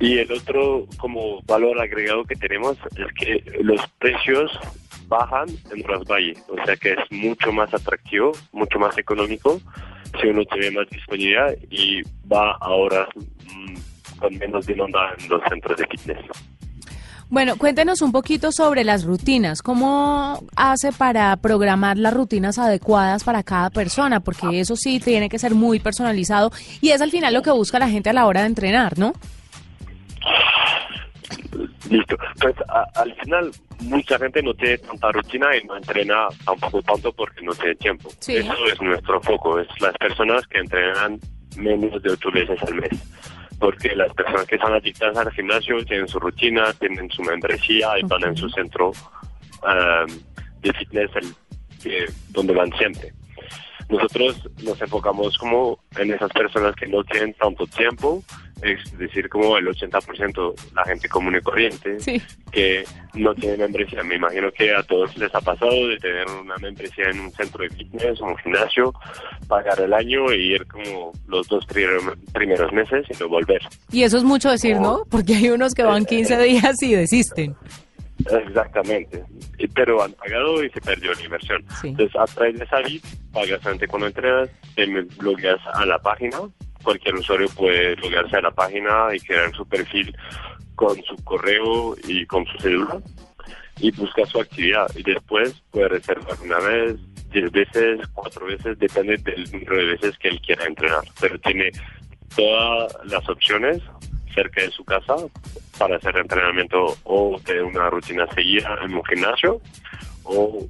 Y 0.00 0.18
el 0.18 0.32
otro 0.32 0.86
como 0.96 1.40
valor 1.42 1.80
agregado 1.80 2.24
que 2.24 2.34
tenemos 2.34 2.76
es 2.96 3.12
que 3.14 3.60
los 3.62 3.80
precios 3.98 4.50
bajan 5.06 5.46
en 5.70 5.84
Valle, 6.10 6.34
o 6.48 6.56
sea 6.64 6.74
que 6.76 6.92
es 6.92 6.98
mucho 7.10 7.52
más 7.52 7.72
atractivo, 7.72 8.32
mucho 8.52 8.78
más 8.78 8.96
económico 8.98 9.60
si 10.20 10.28
uno 10.28 10.44
tiene 10.46 10.70
más 10.72 10.88
disponibilidad 10.88 11.54
y 11.70 12.02
va 12.26 12.56
ahora 12.60 13.06
mm, 13.54 14.18
con 14.18 14.38
menos 14.38 14.66
demanda 14.66 15.14
en 15.18 15.28
los 15.28 15.42
centros 15.48 15.78
de 15.78 15.86
fitness. 15.86 16.24
Bueno, 17.30 17.56
cuéntenos 17.56 18.02
un 18.02 18.12
poquito 18.12 18.52
sobre 18.52 18.84
las 18.84 19.04
rutinas. 19.04 19.62
¿Cómo 19.62 20.42
hace 20.56 20.92
para 20.92 21.36
programar 21.36 21.96
las 21.96 22.14
rutinas 22.14 22.58
adecuadas 22.58 23.24
para 23.24 23.42
cada 23.42 23.70
persona? 23.70 24.20
Porque 24.20 24.60
eso 24.60 24.76
sí 24.76 25.00
tiene 25.00 25.28
que 25.28 25.38
ser 25.38 25.54
muy 25.54 25.80
personalizado 25.80 26.52
y 26.80 26.90
es 26.90 27.00
al 27.00 27.10
final 27.10 27.34
lo 27.34 27.42
que 27.42 27.50
busca 27.50 27.78
la 27.78 27.88
gente 27.88 28.10
a 28.10 28.12
la 28.12 28.26
hora 28.26 28.42
de 28.42 28.48
entrenar, 28.48 28.98
¿no? 28.98 29.14
Listo. 31.90 32.16
Pues 32.40 32.54
al 32.94 33.14
final 33.14 33.50
mucha 33.80 34.18
gente 34.18 34.42
no 34.42 34.54
tiene 34.54 34.78
tanta 34.78 35.12
rutina 35.12 35.56
y 35.56 35.64
no 35.66 35.76
entrena 35.76 36.28
tampoco 36.44 36.82
tanto 36.82 37.12
porque 37.12 37.42
no 37.42 37.52
tiene 37.54 37.74
tiempo. 37.76 38.10
Eso 38.26 38.66
es 38.72 38.80
nuestro 38.80 39.20
foco, 39.20 39.58
es 39.58 39.68
las 39.80 39.96
personas 39.98 40.46
que 40.46 40.58
entrenan 40.58 41.18
menos 41.56 42.02
de 42.02 42.10
ocho 42.10 42.30
veces 42.30 42.60
al 42.62 42.74
mes 42.74 42.90
porque 43.58 43.94
las 43.94 44.12
personas 44.14 44.46
que 44.46 44.56
están 44.56 44.72
adictas 44.72 45.16
al 45.16 45.30
gimnasio 45.32 45.84
tienen 45.84 46.08
su 46.08 46.18
rutina, 46.18 46.72
tienen 46.74 47.10
su 47.10 47.22
membresía 47.22 47.98
y 47.98 48.02
van 48.02 48.24
en 48.24 48.36
su 48.36 48.48
centro 48.50 48.90
um, 48.90 50.14
de 50.60 50.72
fitness 50.72 51.10
el 51.16 51.34
donde 52.30 52.54
van 52.54 52.72
siempre. 52.78 53.12
Nosotros 53.88 54.48
nos 54.62 54.80
enfocamos 54.80 55.36
como 55.36 55.78
en 55.98 56.12
esas 56.12 56.30
personas 56.32 56.74
que 56.74 56.86
no 56.86 57.04
tienen 57.04 57.34
tanto 57.34 57.66
tiempo, 57.66 58.22
es 58.64 58.98
decir, 58.98 59.28
como 59.28 59.58
el 59.58 59.66
80% 59.66 60.54
la 60.74 60.84
gente 60.84 61.08
común 61.08 61.36
y 61.36 61.40
corriente, 61.42 61.98
que 62.50 62.84
no 63.14 63.34
tiene 63.34 63.58
membresía. 63.58 64.02
Me 64.02 64.16
imagino 64.16 64.50
que 64.52 64.74
a 64.74 64.82
todos 64.82 65.14
les 65.18 65.34
ha 65.34 65.40
pasado 65.40 65.88
de 65.88 65.98
tener 65.98 66.26
una 66.28 66.56
membresía 66.56 67.10
en 67.10 67.20
un 67.20 67.30
centro 67.32 67.62
de 67.62 67.70
fitness 67.70 68.20
o 68.22 68.24
un 68.24 68.36
gimnasio, 68.38 68.94
pagar 69.46 69.78
el 69.80 69.92
año 69.92 70.30
e 70.30 70.38
ir 70.38 70.66
como 70.66 71.12
los 71.26 71.46
dos 71.48 71.66
primeros 71.66 72.72
meses 72.72 73.06
y 73.10 73.22
no 73.22 73.28
volver. 73.28 73.60
Y 73.92 74.02
eso 74.02 74.16
es 74.16 74.24
mucho 74.24 74.50
decir, 74.50 74.80
¿no? 74.80 75.04
Porque 75.10 75.34
hay 75.34 75.50
unos 75.50 75.74
que 75.74 75.82
van 75.82 76.06
15 76.06 76.42
días 76.42 76.82
y 76.82 76.94
desisten. 76.94 77.54
Exactamente, 78.46 79.24
pero 79.74 80.02
han 80.02 80.12
pagado 80.12 80.64
y 80.64 80.70
se 80.70 80.80
perdió 80.80 81.12
la 81.12 81.22
inversión. 81.22 81.64
Entonces, 81.82 82.16
a 82.16 82.24
través 82.26 82.58
de 82.58 82.66
Savi, 82.66 83.02
pagas 83.32 83.66
antes 83.66 83.88
cuando 83.88 84.06
entrenas, 84.06 84.48
te 84.76 84.86
logueas 85.20 85.60
a 85.74 85.84
la 85.84 85.98
página, 85.98 86.38
cualquier 86.84 87.16
usuario 87.16 87.48
puede 87.48 87.96
loguearse 87.96 88.36
a 88.36 88.42
la 88.42 88.50
página 88.52 89.08
y 89.14 89.18
crear 89.18 89.52
su 89.54 89.66
perfil 89.66 90.16
con 90.76 90.96
su 91.04 91.16
correo 91.24 91.96
y 92.06 92.24
con 92.26 92.44
su 92.46 92.58
cédula 92.58 93.00
y 93.80 93.90
busca 93.92 94.24
su 94.26 94.40
actividad. 94.40 94.86
Y 94.94 95.02
después 95.02 95.60
puede 95.70 95.88
reservar 95.88 96.36
una 96.42 96.58
vez, 96.58 96.96
diez 97.30 97.50
veces, 97.50 98.06
cuatro 98.12 98.46
veces, 98.46 98.78
depende 98.78 99.16
del 99.16 99.50
número 99.50 99.76
de 99.76 99.84
veces 99.86 100.16
que 100.18 100.28
él 100.28 100.40
quiera 100.40 100.64
entrenar, 100.66 101.02
pero 101.20 101.38
tiene 101.40 101.70
todas 102.36 102.96
las 103.04 103.28
opciones 103.28 103.82
cerca 104.34 104.62
de 104.62 104.70
su 104.70 104.84
casa 104.84 105.14
para 105.78 105.96
hacer 105.96 106.16
entrenamiento 106.16 106.96
o 107.04 107.40
tener 107.44 107.64
una 107.64 107.88
rutina 107.90 108.26
seguida 108.34 108.76
en 108.82 108.94
un 108.94 109.04
gimnasio 109.04 109.60
o 110.24 110.66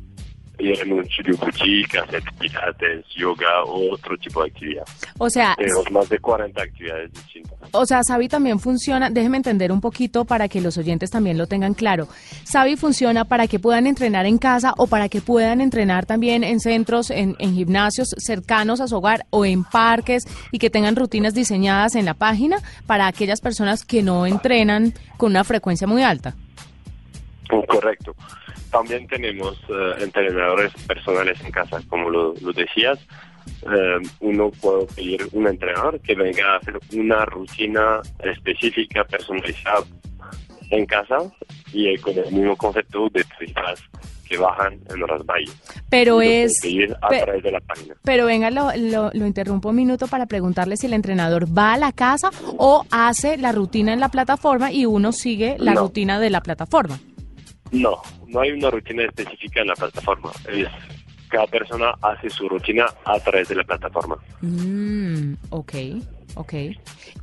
ir 0.58 0.80
en 0.80 0.92
un 0.92 1.04
studio 1.06 1.36
boutique, 1.36 1.98
hacer 1.98 2.22
pilates, 2.38 3.04
yoga 3.16 3.64
o 3.64 3.92
otro 3.92 4.16
tipo 4.16 4.42
de 4.42 4.50
actividad. 4.50 4.84
O 5.18 5.28
sea, 5.28 5.54
tenemos 5.56 5.90
más 5.90 6.08
de 6.08 6.18
40 6.18 6.62
actividades 6.62 7.12
distintas. 7.12 7.58
O 7.72 7.86
sea, 7.86 8.02
Sabi 8.02 8.28
también 8.28 8.60
funciona, 8.60 9.10
déjeme 9.10 9.36
entender 9.36 9.72
un 9.72 9.80
poquito 9.80 10.24
para 10.24 10.48
que 10.48 10.60
los 10.60 10.78
oyentes 10.78 11.10
también 11.10 11.38
lo 11.38 11.46
tengan 11.46 11.74
claro. 11.74 12.08
Sabi 12.44 12.76
funciona 12.76 13.24
para 13.24 13.48
que 13.48 13.58
puedan 13.58 13.86
entrenar 13.86 14.26
en 14.26 14.38
casa 14.38 14.74
o 14.76 14.86
para 14.86 15.08
que 15.08 15.20
puedan 15.20 15.60
entrenar 15.60 16.06
también 16.06 16.44
en 16.44 16.60
centros, 16.60 17.10
en, 17.10 17.36
en 17.38 17.54
gimnasios 17.54 18.08
cercanos 18.18 18.80
a 18.80 18.88
su 18.88 18.96
hogar 18.96 19.26
o 19.30 19.44
en 19.44 19.64
parques 19.64 20.24
y 20.52 20.58
que 20.58 20.70
tengan 20.70 20.96
rutinas 20.96 21.34
diseñadas 21.34 21.94
en 21.94 22.04
la 22.04 22.14
página 22.14 22.58
para 22.86 23.06
aquellas 23.06 23.40
personas 23.40 23.84
que 23.84 24.02
no 24.02 24.26
entrenan 24.26 24.94
con 25.16 25.32
una 25.32 25.44
frecuencia 25.44 25.86
muy 25.86 26.02
alta. 26.02 26.34
Correcto. 27.48 28.14
También 28.70 29.07
tenemos 29.07 29.57
eh, 29.68 29.94
entrenadores 30.00 30.72
personales 30.87 31.40
en 31.44 31.52
casa, 31.52 31.80
como 31.88 32.11
lo, 32.11 32.35
decías. 32.54 32.98
Eh, 33.62 33.98
uno 34.20 34.50
puede 34.50 34.87
pedir 34.87 35.28
un 35.33 35.46
entrenador 35.46 36.00
que 36.00 36.14
venga 36.14 36.54
a 36.54 36.57
hacer 36.57 36.78
una 36.92 37.24
rutina 37.24 38.00
específica, 38.20 39.04
personalizada 39.04 39.85
en 40.70 40.87
casa 40.87 41.18
y 41.72 41.96
con 41.98 42.18
el 42.18 42.33
mismo 42.33 42.57
concepto 42.57 43.09
de 43.11 43.24
turistas 43.24 43.83
que 44.28 44.38
bajan 44.38 44.80
en 44.88 44.98
los 44.98 45.26
valles. 45.26 45.54
Pero 45.90 46.22
es... 46.22 46.61
A 47.02 47.09
través 47.09 47.42
de 47.42 47.52
la 47.52 47.61
página. 47.61 47.94
Pero 48.02 48.26
venga, 48.26 48.50
lo, 48.50 48.70
lo, 48.74 49.26
interrumpo 49.26 49.68
un 49.68 49.76
minuto 49.76 50.07
para 50.09 50.26
preguntarle 50.26 50.76
si 50.76 50.87
el 50.87 50.94
entrenador 50.94 51.46
va 51.46 51.74
a 51.74 51.78
la 51.78 51.92
casa 51.92 52.30
o 52.57 52.85
hace 52.90 53.37
la 53.37 53.52
rutina 53.52 53.92
en 53.92 54.00
la 54.00 54.09
plataforma 54.09 54.72
y 54.72 54.87
uno 54.87 55.12
sigue 55.12 55.57
la 55.59 55.74
rutina 55.74 56.18
de 56.18 56.30
la 56.30 56.40
plataforma. 56.40 56.98
No, 57.70 58.03
no 58.29 58.40
hay 58.40 58.53
una 58.53 58.70
rutina 58.70 59.05
específica 59.05 59.61
en 59.61 59.68
la 59.68 59.74
plataforma. 59.74 60.31
Es, 60.48 60.68
cada 61.29 61.46
persona 61.46 61.92
hace 62.00 62.31
su 62.31 62.48
rutina 62.48 62.87
a 63.05 63.18
través 63.18 63.48
de 63.48 63.57
la 63.57 63.64
plataforma. 63.64 64.16
Mm, 64.40 65.35
ok, 65.50 65.72
ok. 66.37 66.53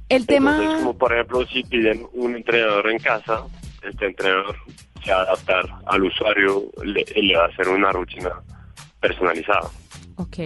El 0.09 0.25
tema... 0.25 0.77
como 0.77 0.97
por 0.97 1.13
ejemplo, 1.13 1.45
si 1.47 1.63
piden 1.63 2.05
un 2.13 2.35
entrenador 2.35 2.89
en 2.89 2.99
casa, 2.99 3.43
este 3.81 4.07
entrenador 4.07 4.57
se 5.03 5.11
va 5.11 5.19
a 5.19 5.23
adaptar 5.23 5.65
al 5.85 6.03
usuario 6.03 6.65
le, 6.83 7.05
le 7.15 7.37
va 7.37 7.45
a 7.45 7.47
hacer 7.47 7.69
una 7.69 7.91
rutina 7.91 8.29
personalizada. 8.99 9.69
Ok. 10.17 10.37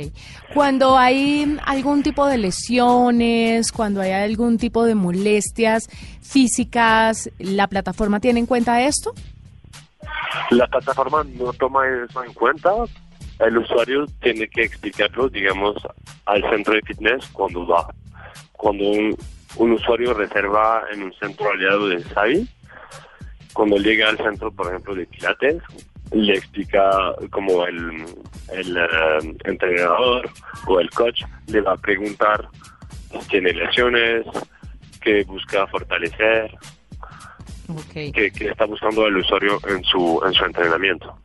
Cuando 0.54 0.98
hay 0.98 1.58
algún 1.66 2.02
tipo 2.02 2.26
de 2.28 2.38
lesiones, 2.38 3.72
cuando 3.72 4.02
hay 4.02 4.12
algún 4.12 4.58
tipo 4.58 4.86
de 4.86 4.96
molestias 4.96 5.90
físicas, 6.22 7.30
¿la 7.40 7.68
plataforma 7.68 8.20
tiene 8.20 8.40
en 8.40 8.46
cuenta 8.46 8.84
esto? 8.84 9.14
La 10.52 10.68
plataforma 10.68 11.24
no 11.24 11.54
toma 11.54 11.84
eso 11.88 12.24
en 12.24 12.34
cuenta. 12.34 12.72
El 13.40 13.58
usuario 13.58 14.06
tiene 14.22 14.48
que 14.48 14.64
explicarlo, 14.64 15.30
digamos, 15.30 15.76
al 16.26 16.42
centro 16.50 16.74
de 16.74 16.82
fitness 16.82 17.28
cuando 17.28 17.68
va. 17.68 17.88
Cuando 18.54 18.86
un, 18.86 19.72
usuario 19.72 20.14
reserva 20.14 20.84
en 20.92 21.04
un 21.04 21.14
centro 21.14 21.52
aliado 21.52 21.90
de 21.90 22.04
SAI, 22.04 22.48
cuando 23.54 23.78
llega 23.78 24.10
al 24.10 24.18
centro, 24.18 24.52
por 24.52 24.68
ejemplo, 24.68 24.96
de 24.96 25.06
Pilates, 25.06 25.62
le 26.12 26.34
explica 26.34 27.14
como 27.32 27.66
el, 27.66 28.06
eh, 28.54 29.36
entrenador 29.46 30.30
o 30.68 30.80
el 30.80 30.90
coach 30.92 31.24
le 31.48 31.62
va 31.62 31.74
a 31.74 31.78
preguntar 31.78 32.48
si 33.12 33.28
tiene 33.28 33.54
lesiones, 33.54 34.26
qué 35.02 35.24
busca 35.24 35.68
fortalecer, 35.68 36.52
que, 37.94 38.32
está 38.40 38.66
buscando 38.66 39.08
el 39.08 39.18
usuario 39.18 39.60
en 39.68 39.84
su, 39.84 40.22
en 40.26 40.34
su 40.34 40.46
entrenamiento. 40.46 41.18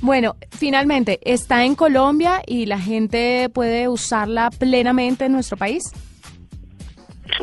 Bueno, 0.00 0.36
finalmente, 0.50 1.20
¿está 1.22 1.64
en 1.64 1.74
Colombia 1.74 2.42
y 2.46 2.66
la 2.66 2.78
gente 2.78 3.48
puede 3.48 3.88
usarla 3.88 4.50
plenamente 4.50 5.26
en 5.26 5.32
nuestro 5.32 5.56
país? 5.56 5.92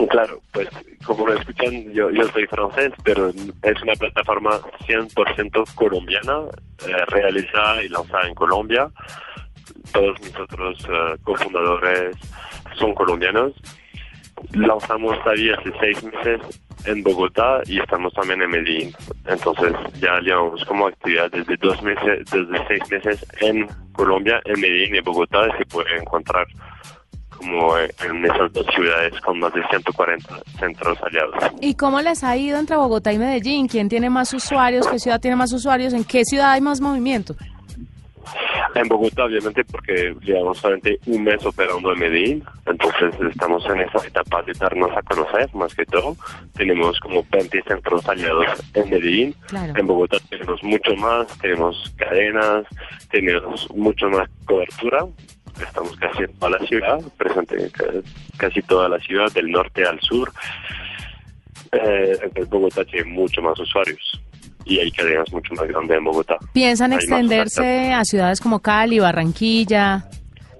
Claro, 0.09 0.41
pues 0.51 0.69
como 1.05 1.27
lo 1.27 1.33
escuchan, 1.33 1.91
yo, 1.91 2.11
yo 2.11 2.27
soy 2.29 2.45
francés, 2.47 2.91
pero 3.03 3.29
es 3.29 3.81
una 3.81 3.93
plataforma 3.93 4.59
100% 4.87 5.75
colombiana, 5.75 6.43
eh, 6.87 7.05
realizada 7.07 7.83
y 7.83 7.89
lanzada 7.89 8.27
en 8.27 8.35
Colombia. 8.35 8.89
Todos 9.91 10.19
mis 10.21 10.35
otros 10.37 10.77
eh, 10.87 11.17
cofundadores 11.23 12.15
son 12.77 12.93
colombianos. 12.93 13.53
Lanzamos 14.53 15.17
todavía 15.23 15.55
hace 15.57 15.71
seis 15.79 16.03
meses 16.03 16.61
en 16.85 17.03
Bogotá 17.03 17.61
y 17.65 17.79
estamos 17.79 18.13
también 18.13 18.41
en 18.41 18.49
Medellín. 18.49 18.93
Entonces 19.27 19.73
ya 19.99 20.19
llevamos 20.19 20.63
como 20.65 20.87
actividad 20.87 21.31
desde 21.31 21.55
dos 21.57 21.81
meses, 21.81 22.25
desde 22.31 22.67
seis 22.67 22.81
meses 22.89 23.25
en 23.41 23.67
Colombia, 23.93 24.41
en 24.45 24.59
Medellín 24.59 24.95
y 24.95 25.01
Bogotá 25.01 25.47
se 25.57 25.65
puede 25.65 25.95
encontrar 25.97 26.45
como 27.37 27.75
en 27.77 28.25
esas 28.25 28.53
dos 28.53 28.65
ciudades 28.75 29.19
con 29.21 29.39
más 29.39 29.51
de 29.53 29.65
140 29.67 30.39
centros 30.59 30.97
aliados. 31.01 31.35
¿Y 31.59 31.73
cómo 31.73 31.99
les 32.01 32.23
ha 32.23 32.37
ido 32.37 32.59
entre 32.59 32.75
Bogotá 32.75 33.11
y 33.11 33.17
Medellín? 33.17 33.67
¿Quién 33.67 33.89
tiene 33.89 34.11
más 34.11 34.31
usuarios? 34.33 34.87
¿Qué 34.87 34.99
ciudad 34.99 35.19
tiene 35.19 35.35
más 35.35 35.51
usuarios? 35.51 35.93
¿En 35.93 36.03
qué 36.03 36.23
ciudad 36.23 36.51
hay 36.51 36.61
más 36.61 36.81
movimiento? 36.81 37.35
En 38.75 38.87
Bogotá, 38.87 39.25
obviamente, 39.25 39.63
porque 39.65 40.15
llevamos 40.21 40.59
solamente 40.59 40.99
un 41.05 41.23
mes 41.23 41.45
operando 41.45 41.91
en 41.91 41.99
Medellín, 41.99 42.43
entonces 42.65 43.13
estamos 43.29 43.65
en 43.65 43.81
esa 43.81 44.05
etapa 44.05 44.41
de 44.43 44.53
darnos 44.53 44.91
a 44.95 45.01
conocer, 45.01 45.53
más 45.53 45.73
que 45.75 45.85
todo. 45.85 46.15
Tenemos 46.53 46.99
como 46.99 47.25
20 47.29 47.61
centros 47.63 48.07
aliados 48.07 48.47
en 48.73 48.89
Medellín. 48.89 49.35
En 49.75 49.87
Bogotá 49.87 50.17
tenemos 50.29 50.63
mucho 50.63 50.95
más, 50.95 51.27
tenemos 51.39 51.93
cadenas, 51.97 52.65
tenemos 53.09 53.69
mucho 53.75 54.09
más 54.09 54.29
cobertura. 54.45 55.05
Estamos 55.61 55.95
casi 55.97 56.23
en 56.23 56.33
toda 56.33 56.57
la 56.57 56.65
ciudad, 56.65 56.99
presente 57.17 57.55
en 57.63 58.03
casi 58.37 58.61
toda 58.61 58.87
la 58.87 58.99
ciudad, 58.99 59.31
del 59.33 59.51
norte 59.51 59.85
al 59.85 59.99
sur. 59.99 60.31
Eh, 61.73 62.17
entonces 62.21 62.49
Bogotá 62.49 62.85
tiene 62.85 63.11
mucho 63.11 63.41
más 63.41 63.59
usuarios 63.59 64.21
y 64.65 64.79
hay 64.79 64.91
cadenas 64.91 65.31
mucho 65.31 65.53
más 65.55 65.67
grandes 65.67 65.97
en 65.97 66.03
Bogotá. 66.03 66.37
¿Piensan 66.53 66.93
extenderse 66.93 67.93
a 67.93 68.03
ciudades 68.03 68.39
como 68.39 68.59
Cali, 68.59 68.99
Barranquilla, 68.99 70.05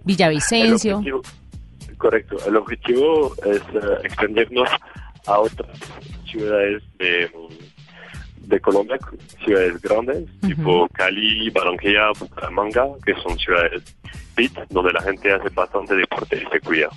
Villavicencio? 0.04 1.02
correcto, 1.98 2.36
el 2.48 2.56
objetivo 2.56 3.32
es 3.46 3.62
eh, 3.76 3.98
extendernos 4.04 4.68
a 5.28 5.40
otras 5.40 5.70
ciudades 6.26 6.82
de, 6.98 7.30
de 8.40 8.60
Colombia, 8.60 8.98
ciudades 9.46 9.80
grandes, 9.82 10.26
tipo 10.42 10.88
Cali, 10.94 11.50
Barranquilla, 11.52 12.10
Bucaramanga, 12.20 12.88
que 13.06 13.14
son 13.22 13.38
ciudades 13.38 13.84
pit, 14.36 14.52
donde 14.70 14.94
la 14.94 15.02
gente 15.02 15.32
hace 15.32 15.50
bastante 15.50 15.96
deporte 15.96 16.38
y 16.38 16.52
se 16.52 16.60
cuida. 16.62 16.90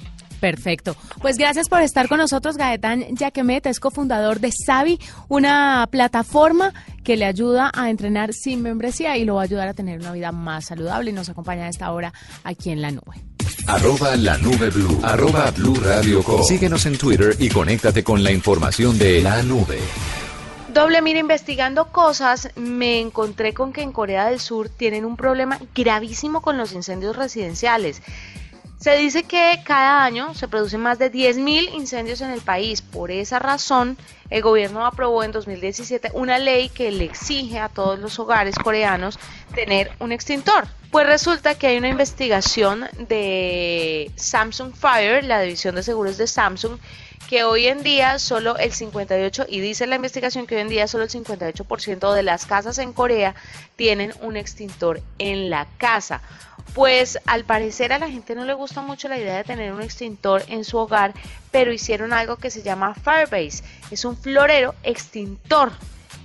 Perfecto. 0.45 0.95
Pues 1.23 1.39
gracias 1.39 1.71
por 1.71 1.81
estar 1.81 2.07
con 2.07 2.19
nosotros, 2.19 2.59
Gaetán 2.59 3.17
Yaquemet, 3.17 3.65
es 3.65 3.81
cofundador 3.81 4.41
de 4.41 4.53
Savi, 4.53 5.01
una 5.29 5.89
plataforma 5.91 6.75
que 7.03 7.17
le 7.17 7.25
ayuda 7.25 7.71
a 7.73 7.89
entrenar 7.89 8.35
sin 8.35 8.61
membresía 8.61 9.17
y 9.17 9.25
lo 9.25 9.37
va 9.37 9.41
a 9.41 9.45
ayudar 9.45 9.69
a 9.69 9.73
tener 9.73 10.01
una 10.01 10.13
vida 10.13 10.33
más 10.33 10.67
saludable 10.67 11.13
y 11.13 11.15
nos 11.15 11.31
acompaña 11.31 11.65
a 11.65 11.69
esta 11.71 11.91
hora 11.91 12.13
aquí 12.43 12.69
en 12.69 12.83
la 12.83 12.91
nube. 12.91 13.25
Arroba 13.67 14.17
la 14.17 14.37
nube 14.37 14.69
blue. 14.69 15.01
Arroba 15.03 15.51
blue 15.51 15.77
radio 15.77 16.23
Síguenos 16.47 16.85
en 16.85 16.99
Twitter 16.99 17.35
y 17.39 17.49
conéctate 17.49 18.05
con 18.05 18.23
la 18.23 18.31
información 18.31 18.99
de 18.99 19.23
la 19.23 19.43
nube. 19.43 19.79
Doble, 20.75 21.01
mira, 21.01 21.21
investigando 21.21 21.91
cosas, 21.91 22.51
me 22.57 23.01
encontré 23.01 23.55
con 23.55 23.73
que 23.73 23.81
en 23.81 23.93
Corea 23.93 24.27
del 24.27 24.41
Sur 24.41 24.69
tienen 24.69 25.07
un 25.07 25.17
problema 25.17 25.59
gravísimo 25.75 26.43
con 26.43 26.59
los 26.59 26.73
incendios 26.73 27.17
residenciales. 27.17 28.03
Se 28.79 28.97
dice 28.97 29.23
que 29.23 29.63
cada 29.65 30.05
año 30.05 30.35
se 30.35 30.47
producen 30.47 30.81
más 30.81 30.99
de 30.99 31.11
10.000 31.11 31.73
incendios 31.75 32.21
en 32.21 32.31
el 32.31 32.41
país. 32.41 32.83
Por 32.83 33.11
esa 33.11 33.39
razón, 33.39 33.97
el 34.31 34.43
gobierno 34.43 34.85
aprobó 34.85 35.23
en 35.23 35.33
2017 35.33 36.11
una 36.13 36.39
ley 36.39 36.69
que 36.69 36.91
le 36.91 37.05
exige 37.05 37.59
a 37.59 37.69
todos 37.69 37.99
los 37.99 38.19
hogares 38.19 38.57
coreanos 38.57 39.19
tener 39.55 39.93
un 40.01 40.13
extintor. 40.13 40.67
Pues 40.91 41.07
resulta 41.07 41.57
que 41.57 41.69
hay 41.69 41.79
una 41.79 41.89
investigación 41.89 42.85
de 43.09 44.11
Samsung 44.17 44.75
Fire, 44.75 45.25
la 45.25 45.41
división 45.41 45.75
de 45.75 45.83
seguros 45.83 46.19
de 46.19 46.27
Samsung, 46.27 46.79
que 47.29 47.45
hoy 47.45 47.67
en 47.67 47.83
día 47.83 48.19
solo 48.19 48.57
el 48.59 48.73
58, 48.73 49.47
y 49.49 49.61
dice 49.61 49.87
la 49.87 49.97
investigación 49.97 50.47
que 50.47 50.57
hoy 50.57 50.63
en 50.63 50.69
día 50.69 50.87
solo 50.87 51.05
el 51.05 51.11
58% 51.11 52.13
de 52.13 52.23
las 52.23 52.47
casas 52.47 52.79
en 52.79 52.93
Corea 52.93 53.35
tienen 53.77 54.13
un 54.21 54.37
extintor 54.37 55.01
en 55.19 55.51
la 55.51 55.67
casa. 55.79 56.21
Pues 56.75 57.19
al 57.27 57.45
parecer 57.45 57.93
a 57.93 57.99
la 57.99 58.11
gente 58.11 58.35
no 58.35 58.45
le 58.45 58.55
gusta 58.55 58.81
mucho 58.83 59.09
la 59.09 59.19
idea 59.19 59.37
de 59.37 59.45
tener 59.45 59.73
un 59.73 59.83
extintor 59.83 60.45
en 60.49 60.65
su 60.65 60.79
hogar, 60.79 61.15
pero 61.51 61.73
hicieron 61.73 62.13
algo 62.13 62.37
que 62.37 62.51
se 62.51 62.63
llama 62.63 62.95
Firebase. 62.95 63.63
Es 63.91 64.05
un 64.05 64.17
florero 64.17 64.75
extintor. 64.83 65.73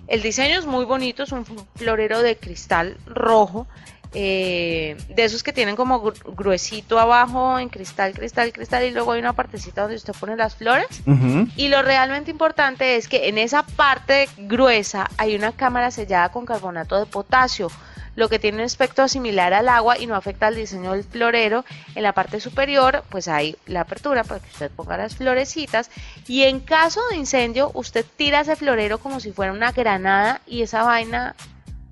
El 0.07 0.23
diseño 0.23 0.57
es 0.57 0.65
muy 0.65 0.85
bonito, 0.85 1.23
es 1.23 1.31
un 1.31 1.45
florero 1.75 2.23
de 2.23 2.35
cristal 2.35 2.97
rojo, 3.05 3.67
eh, 4.13 4.97
de 5.09 5.23
esos 5.23 5.43
que 5.43 5.53
tienen 5.53 5.75
como 5.75 6.01
gruesito 6.01 6.99
abajo 6.99 7.59
en 7.59 7.69
cristal, 7.69 8.13
cristal, 8.13 8.51
cristal 8.51 8.83
y 8.83 8.91
luego 8.91 9.11
hay 9.11 9.19
una 9.19 9.33
partecita 9.33 9.81
donde 9.81 9.97
usted 9.97 10.13
pone 10.19 10.35
las 10.35 10.55
flores. 10.55 10.87
Y 11.55 11.67
lo 11.67 11.81
realmente 11.81 12.31
importante 12.31 12.95
es 12.95 13.07
que 13.07 13.29
en 13.29 13.37
esa 13.37 13.63
parte 13.63 14.27
gruesa 14.37 15.09
hay 15.17 15.35
una 15.35 15.51
cámara 15.51 15.91
sellada 15.91 16.29
con 16.29 16.45
carbonato 16.45 16.99
de 16.99 17.05
potasio 17.05 17.69
lo 18.19 18.27
que 18.27 18.37
tiene 18.37 18.57
un 18.57 18.63
aspecto 18.65 19.07
similar 19.07 19.53
al 19.53 19.69
agua 19.69 19.97
y 19.97 20.05
no 20.05 20.13
afecta 20.13 20.47
al 20.47 20.55
diseño 20.55 20.91
del 20.91 21.05
florero. 21.05 21.63
En 21.95 22.03
la 22.03 22.11
parte 22.11 22.41
superior, 22.41 23.03
pues 23.09 23.29
hay 23.29 23.55
la 23.65 23.81
apertura 23.81 24.25
para 24.25 24.41
que 24.41 24.49
usted 24.49 24.71
ponga 24.71 24.97
las 24.97 25.15
florecitas 25.15 25.89
y 26.27 26.43
en 26.43 26.59
caso 26.59 26.99
de 27.09 27.15
incendio, 27.15 27.71
usted 27.73 28.05
tira 28.17 28.41
ese 28.41 28.57
florero 28.57 28.97
como 28.97 29.21
si 29.21 29.31
fuera 29.31 29.53
una 29.53 29.71
granada 29.71 30.41
y 30.45 30.63
esa 30.63 30.83
vaina 30.83 31.35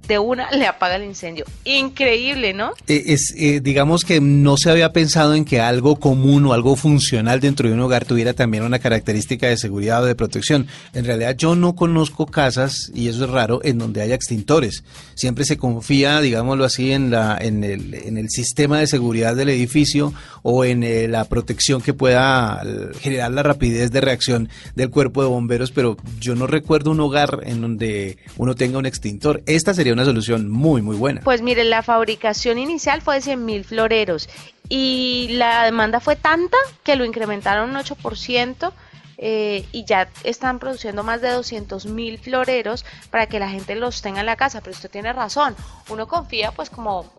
de 0.08 0.20
una 0.20 0.50
le 0.52 0.66
apaga 0.66 0.96
el 0.96 1.04
incendio. 1.04 1.46
Increíble, 1.66 2.54
¿no? 2.54 2.72
Eh, 2.88 3.04
es, 3.08 3.34
eh, 3.38 3.60
digamos 3.62 4.06
que 4.06 4.22
no 4.22 4.58
se 4.58 4.70
había 4.70 4.94
pensado 4.94 5.36
en 5.36 5.46
que 5.46 5.60
algo 5.60 5.98
común 5.98 6.46
o 6.46 6.54
algo 6.54 6.76
funcional 6.76 7.40
dentro 7.40 7.68
de 7.68 7.76
un 7.76 7.82
hogar 7.82 8.06
tuviera 8.06 8.34
también 8.34 8.64
una 8.64 8.80
característica 8.80 9.48
de 9.48 9.58
seguridad 9.58 10.04
o 10.04 10.06
de 10.06 10.16
protección. 10.16 10.68
En 10.94 11.06
realidad 11.06 11.36
yo 11.38 11.56
no 11.56 11.76
conozco 11.76 12.26
casas, 12.26 12.92
y 12.94 13.08
eso 13.10 13.26
es 13.26 13.30
raro, 13.30 13.60
en 13.64 13.78
donde 13.78 14.02
haya 14.02 14.16
extintores. 14.16 14.84
Siempre 15.16 15.46
se 15.46 15.58
confía, 15.58 16.22
digámoslo 16.22 16.66
así, 16.66 16.92
en, 16.92 17.12
la, 17.12 17.38
en, 17.40 17.64
el, 17.64 17.94
en 17.94 18.18
el 18.18 18.30
sistema 18.30 18.80
de 18.80 18.88
seguridad 18.88 19.36
del 19.36 19.50
edificio 19.50 20.14
o 20.44 20.64
en 20.64 20.84
eh, 20.84 21.08
la 21.08 21.26
protección 21.26 21.82
que 21.82 21.94
pueda 21.94 22.64
generar 23.00 23.32
la 23.32 23.44
rapidez 23.44 23.92
de 23.92 24.02
reacción 24.02 24.50
del 24.76 24.90
cuerpo 24.90 25.22
de 25.22 25.30
bomberos, 25.30 25.72
pero 25.72 25.98
yo 26.20 26.36
no 26.36 26.48
recuerdo 26.48 26.92
un 26.92 27.00
hogar 27.00 27.42
en 27.44 27.62
donde 27.62 28.18
uno 28.38 28.56
tenga 28.56 28.78
un 28.78 28.86
extintor. 28.86 29.42
Esta 29.46 29.74
sería 29.74 29.97
una 29.98 30.06
solución 30.06 30.50
muy, 30.50 30.82
muy 30.84 30.96
buena. 30.96 31.22
Pues 31.24 31.42
mire, 31.42 31.64
la 31.64 31.82
fabricación 31.82 32.60
inicial 32.60 33.02
fue 33.02 33.20
de 33.20 33.22
100.000 33.22 33.64
floreros 33.64 34.30
y 34.70 35.30
la 35.32 35.64
demanda 35.64 36.00
fue 36.00 36.16
tanta 36.16 36.58
que 36.84 36.96
lo 36.96 37.04
incrementaron 37.04 37.72
un 37.72 37.78
8%. 37.78 38.72
Eh, 39.20 39.66
y 39.72 39.84
ya 39.84 40.10
están 40.24 40.60
produciendo 40.60 41.04
más 41.04 41.22
de 41.22 41.32
200 41.32 41.88
mil 41.88 42.20
floreros 42.20 42.86
para 43.10 43.26
que 43.26 43.40
la 43.40 43.50
gente 43.50 43.74
los 43.74 44.04
tenga 44.04 44.20
en 44.20 44.28
la 44.28 44.36
casa. 44.36 44.62
Pero 44.62 44.76
usted 44.76 44.92
tiene 44.92 45.12
razón, 45.12 45.56
uno 45.90 46.08
confía 46.08 46.52
pues 46.52 46.70
como, 46.70 47.12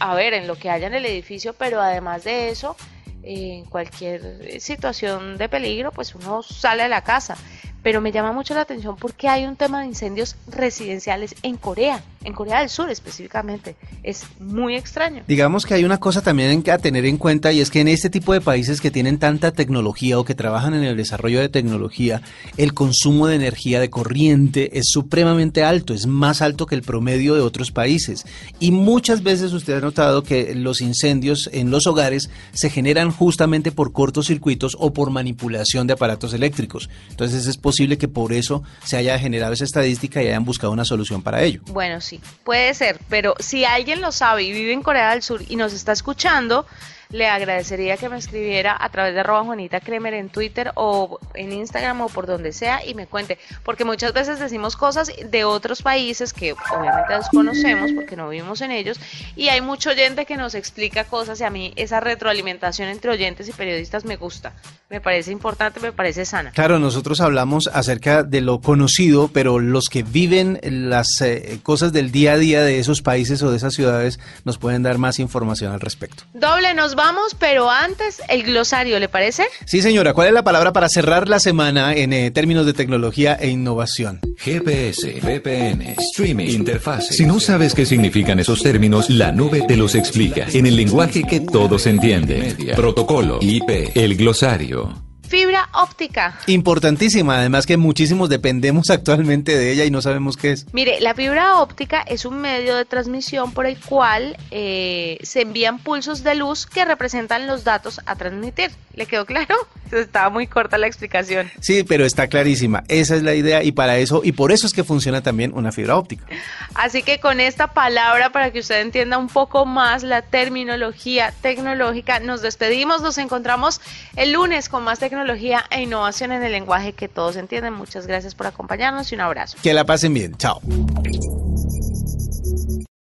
a 0.00 0.14
ver, 0.14 0.32
en 0.32 0.46
lo 0.46 0.56
que 0.56 0.70
haya 0.70 0.86
en 0.86 0.94
el 0.94 1.04
edificio, 1.04 1.52
pero 1.52 1.78
además 1.82 2.24
de 2.24 2.48
eso, 2.48 2.74
en 3.22 3.66
cualquier 3.66 4.62
situación 4.62 5.36
de 5.36 5.50
peligro, 5.50 5.92
pues 5.92 6.14
uno 6.14 6.42
sale 6.42 6.84
de 6.84 6.88
la 6.88 7.04
casa 7.04 7.36
pero 7.82 8.00
me 8.00 8.12
llama 8.12 8.32
mucho 8.32 8.54
la 8.54 8.62
atención 8.62 8.96
porque 8.96 9.28
hay 9.28 9.44
un 9.44 9.56
tema 9.56 9.80
de 9.80 9.86
incendios 9.86 10.36
residenciales 10.46 11.34
en 11.42 11.56
Corea, 11.56 12.02
en 12.24 12.32
Corea 12.32 12.60
del 12.60 12.68
Sur 12.68 12.90
específicamente. 12.90 13.76
Es 14.02 14.24
muy 14.40 14.76
extraño. 14.76 15.22
Digamos 15.26 15.66
que 15.66 15.74
hay 15.74 15.84
una 15.84 15.98
cosa 15.98 16.22
también 16.22 16.62
a 16.70 16.78
tener 16.78 17.06
en 17.06 17.16
cuenta 17.16 17.52
y 17.52 17.60
es 17.60 17.70
que 17.70 17.80
en 17.80 17.88
este 17.88 18.10
tipo 18.10 18.32
de 18.32 18.40
países 18.40 18.80
que 18.80 18.90
tienen 18.90 19.18
tanta 19.18 19.52
tecnología 19.52 20.18
o 20.18 20.24
que 20.24 20.34
trabajan 20.34 20.74
en 20.74 20.84
el 20.84 20.96
desarrollo 20.96 21.40
de 21.40 21.48
tecnología, 21.48 22.22
el 22.56 22.74
consumo 22.74 23.26
de 23.26 23.36
energía 23.36 23.80
de 23.80 23.90
corriente 23.90 24.78
es 24.78 24.86
supremamente 24.88 25.62
alto, 25.62 25.94
es 25.94 26.06
más 26.06 26.42
alto 26.42 26.66
que 26.66 26.74
el 26.74 26.82
promedio 26.82 27.34
de 27.34 27.40
otros 27.40 27.70
países. 27.70 28.24
Y 28.60 28.70
muchas 28.70 29.22
veces 29.22 29.52
usted 29.52 29.74
ha 29.74 29.80
notado 29.80 30.22
que 30.22 30.54
los 30.54 30.80
incendios 30.80 31.48
en 31.52 31.70
los 31.70 31.86
hogares 31.86 32.30
se 32.52 32.70
generan 32.70 33.10
justamente 33.10 33.72
por 33.72 33.92
cortocircuitos 33.92 34.76
o 34.78 34.92
por 34.92 35.10
manipulación 35.10 35.86
de 35.86 35.94
aparatos 35.94 36.34
eléctricos. 36.34 36.90
Entonces 37.10 37.46
es 37.46 37.56
posible 37.56 37.98
que 37.98 38.08
por 38.08 38.32
eso 38.32 38.62
se 38.84 38.96
haya 38.96 39.18
generado 39.18 39.52
esa 39.52 39.64
estadística 39.64 40.22
y 40.22 40.28
hayan 40.28 40.44
buscado 40.44 40.72
una 40.72 40.84
solución 40.84 41.22
para 41.22 41.42
ello. 41.42 41.60
Bueno, 41.72 42.00
sí, 42.00 42.11
puede 42.44 42.74
ser, 42.74 42.98
pero 43.08 43.34
si 43.38 43.64
alguien 43.64 44.00
lo 44.00 44.12
sabe 44.12 44.42
y 44.42 44.52
vive 44.52 44.72
en 44.72 44.82
Corea 44.82 45.10
del 45.10 45.22
Sur 45.22 45.42
y 45.48 45.56
nos 45.56 45.72
está 45.72 45.92
escuchando, 45.92 46.66
le 47.12 47.28
agradecería 47.28 47.96
que 47.96 48.08
me 48.08 48.18
escribiera 48.18 48.76
a 48.78 48.88
través 48.88 49.14
de 49.14 49.20
arroba 49.20 49.44
Juanita 49.44 49.80
Kremer 49.80 50.14
en 50.14 50.30
Twitter 50.30 50.72
o 50.74 51.20
en 51.34 51.52
Instagram 51.52 52.00
o 52.00 52.08
por 52.08 52.26
donde 52.26 52.52
sea 52.52 52.84
y 52.84 52.94
me 52.94 53.06
cuente, 53.06 53.38
porque 53.64 53.84
muchas 53.84 54.12
veces 54.12 54.38
decimos 54.38 54.76
cosas 54.76 55.12
de 55.24 55.44
otros 55.44 55.82
países 55.82 56.32
que 56.32 56.52
obviamente 56.52 57.14
desconocemos 57.14 57.92
porque 57.92 58.16
no 58.16 58.28
vivimos 58.28 58.60
en 58.62 58.70
ellos 58.70 58.98
y 59.36 59.48
hay 59.48 59.60
mucho 59.60 59.90
oyente 59.90 60.26
que 60.26 60.36
nos 60.36 60.54
explica 60.54 61.04
cosas 61.04 61.40
y 61.40 61.44
a 61.44 61.50
mí 61.50 61.72
esa 61.76 62.00
retroalimentación 62.00 62.88
entre 62.88 63.10
oyentes 63.10 63.48
y 63.48 63.52
periodistas 63.52 64.04
me 64.04 64.16
gusta, 64.16 64.54
me 64.88 65.00
parece 65.00 65.32
importante, 65.32 65.80
me 65.80 65.92
parece 65.92 66.24
sana. 66.24 66.50
Claro, 66.52 66.78
nosotros 66.78 67.20
hablamos 67.20 67.68
acerca 67.72 68.22
de 68.22 68.40
lo 68.40 68.60
conocido, 68.60 69.28
pero 69.28 69.58
los 69.58 69.88
que 69.88 70.02
viven 70.02 70.60
las 70.62 71.20
eh, 71.20 71.60
cosas 71.62 71.92
del 71.92 72.10
día 72.10 72.32
a 72.32 72.38
día 72.38 72.62
de 72.62 72.78
esos 72.78 73.02
países 73.02 73.42
o 73.42 73.50
de 73.50 73.56
esas 73.56 73.74
ciudades 73.74 74.18
nos 74.44 74.58
pueden 74.58 74.82
dar 74.82 74.98
más 74.98 75.18
información 75.18 75.72
al 75.72 75.80
respecto. 75.80 76.24
Doble, 76.32 76.74
nos 76.74 76.94
vamos, 77.02 77.34
pero 77.36 77.68
antes 77.68 78.22
el 78.28 78.44
glosario, 78.44 79.00
¿le 79.00 79.08
parece? 79.08 79.44
Sí, 79.66 79.82
señora. 79.82 80.14
¿Cuál 80.14 80.28
es 80.28 80.34
la 80.34 80.44
palabra 80.44 80.72
para 80.72 80.88
cerrar 80.88 81.28
la 81.28 81.40
semana 81.40 81.94
en 81.94 82.12
eh, 82.12 82.30
términos 82.30 82.64
de 82.64 82.74
tecnología 82.74 83.34
e 83.34 83.48
innovación? 83.48 84.20
GPS, 84.38 85.20
VPN, 85.20 85.96
streaming, 85.98 86.46
interfaz. 86.46 87.08
Si 87.08 87.26
no 87.26 87.40
sabes 87.40 87.74
qué 87.74 87.86
significan 87.86 88.38
esos 88.38 88.62
términos, 88.62 89.10
la 89.10 89.32
nube 89.32 89.62
te 89.66 89.76
los 89.76 89.96
explica 89.96 90.46
en 90.52 90.66
el 90.66 90.76
lenguaje 90.76 91.24
que 91.24 91.40
todos 91.40 91.86
entienden. 91.86 92.56
Protocolo, 92.76 93.38
IP, 93.40 93.96
el 93.96 94.16
glosario 94.16 95.11
fibra 95.32 95.66
óptica. 95.72 96.38
Importantísima, 96.46 97.38
además 97.38 97.64
que 97.64 97.78
muchísimos 97.78 98.28
dependemos 98.28 98.90
actualmente 98.90 99.56
de 99.56 99.72
ella 99.72 99.86
y 99.86 99.90
no 99.90 100.02
sabemos 100.02 100.36
qué 100.36 100.52
es. 100.52 100.66
Mire, 100.74 101.00
la 101.00 101.14
fibra 101.14 101.58
óptica 101.62 102.02
es 102.02 102.26
un 102.26 102.42
medio 102.42 102.76
de 102.76 102.84
transmisión 102.84 103.52
por 103.52 103.64
el 103.64 103.78
cual 103.80 104.36
eh, 104.50 105.16
se 105.22 105.40
envían 105.40 105.78
pulsos 105.78 106.22
de 106.22 106.34
luz 106.34 106.66
que 106.66 106.84
representan 106.84 107.46
los 107.46 107.64
datos 107.64 108.02
a 108.04 108.14
transmitir. 108.16 108.72
¿Le 108.92 109.06
quedó 109.06 109.24
claro? 109.24 109.56
Estaba 109.90 110.28
muy 110.28 110.46
corta 110.46 110.76
la 110.76 110.86
explicación. 110.86 111.50
Sí, 111.60 111.82
pero 111.82 112.04
está 112.04 112.26
clarísima. 112.26 112.84
Esa 112.88 113.16
es 113.16 113.22
la 113.22 113.34
idea 113.34 113.62
y 113.62 113.72
para 113.72 113.96
eso, 113.96 114.20
y 114.22 114.32
por 114.32 114.52
eso 114.52 114.66
es 114.66 114.74
que 114.74 114.84
funciona 114.84 115.22
también 115.22 115.52
una 115.54 115.72
fibra 115.72 115.96
óptica. 115.96 116.26
Así 116.74 117.02
que 117.02 117.20
con 117.20 117.40
esta 117.40 117.68
palabra, 117.68 118.30
para 118.32 118.50
que 118.50 118.60
usted 118.60 118.80
entienda 118.80 119.16
un 119.16 119.28
poco 119.28 119.64
más 119.64 120.02
la 120.02 120.20
terminología 120.20 121.32
tecnológica, 121.40 122.20
nos 122.20 122.42
despedimos, 122.42 123.00
nos 123.00 123.16
encontramos 123.16 123.80
el 124.16 124.32
lunes 124.32 124.68
con 124.68 124.84
más 124.84 124.98
tecnología 124.98 125.21
tecnología 125.22 125.64
e 125.70 125.82
innovación 125.82 126.32
en 126.32 126.42
el 126.42 126.52
lenguaje 126.52 126.92
que 126.92 127.08
todos 127.08 127.36
entienden. 127.36 127.74
Muchas 127.74 128.06
gracias 128.06 128.34
por 128.34 128.46
acompañarnos 128.46 129.12
y 129.12 129.14
un 129.14 129.20
abrazo. 129.20 129.56
Que 129.62 129.72
la 129.72 129.84
pasen 129.84 130.12
bien. 130.14 130.36
Chao. 130.36 130.60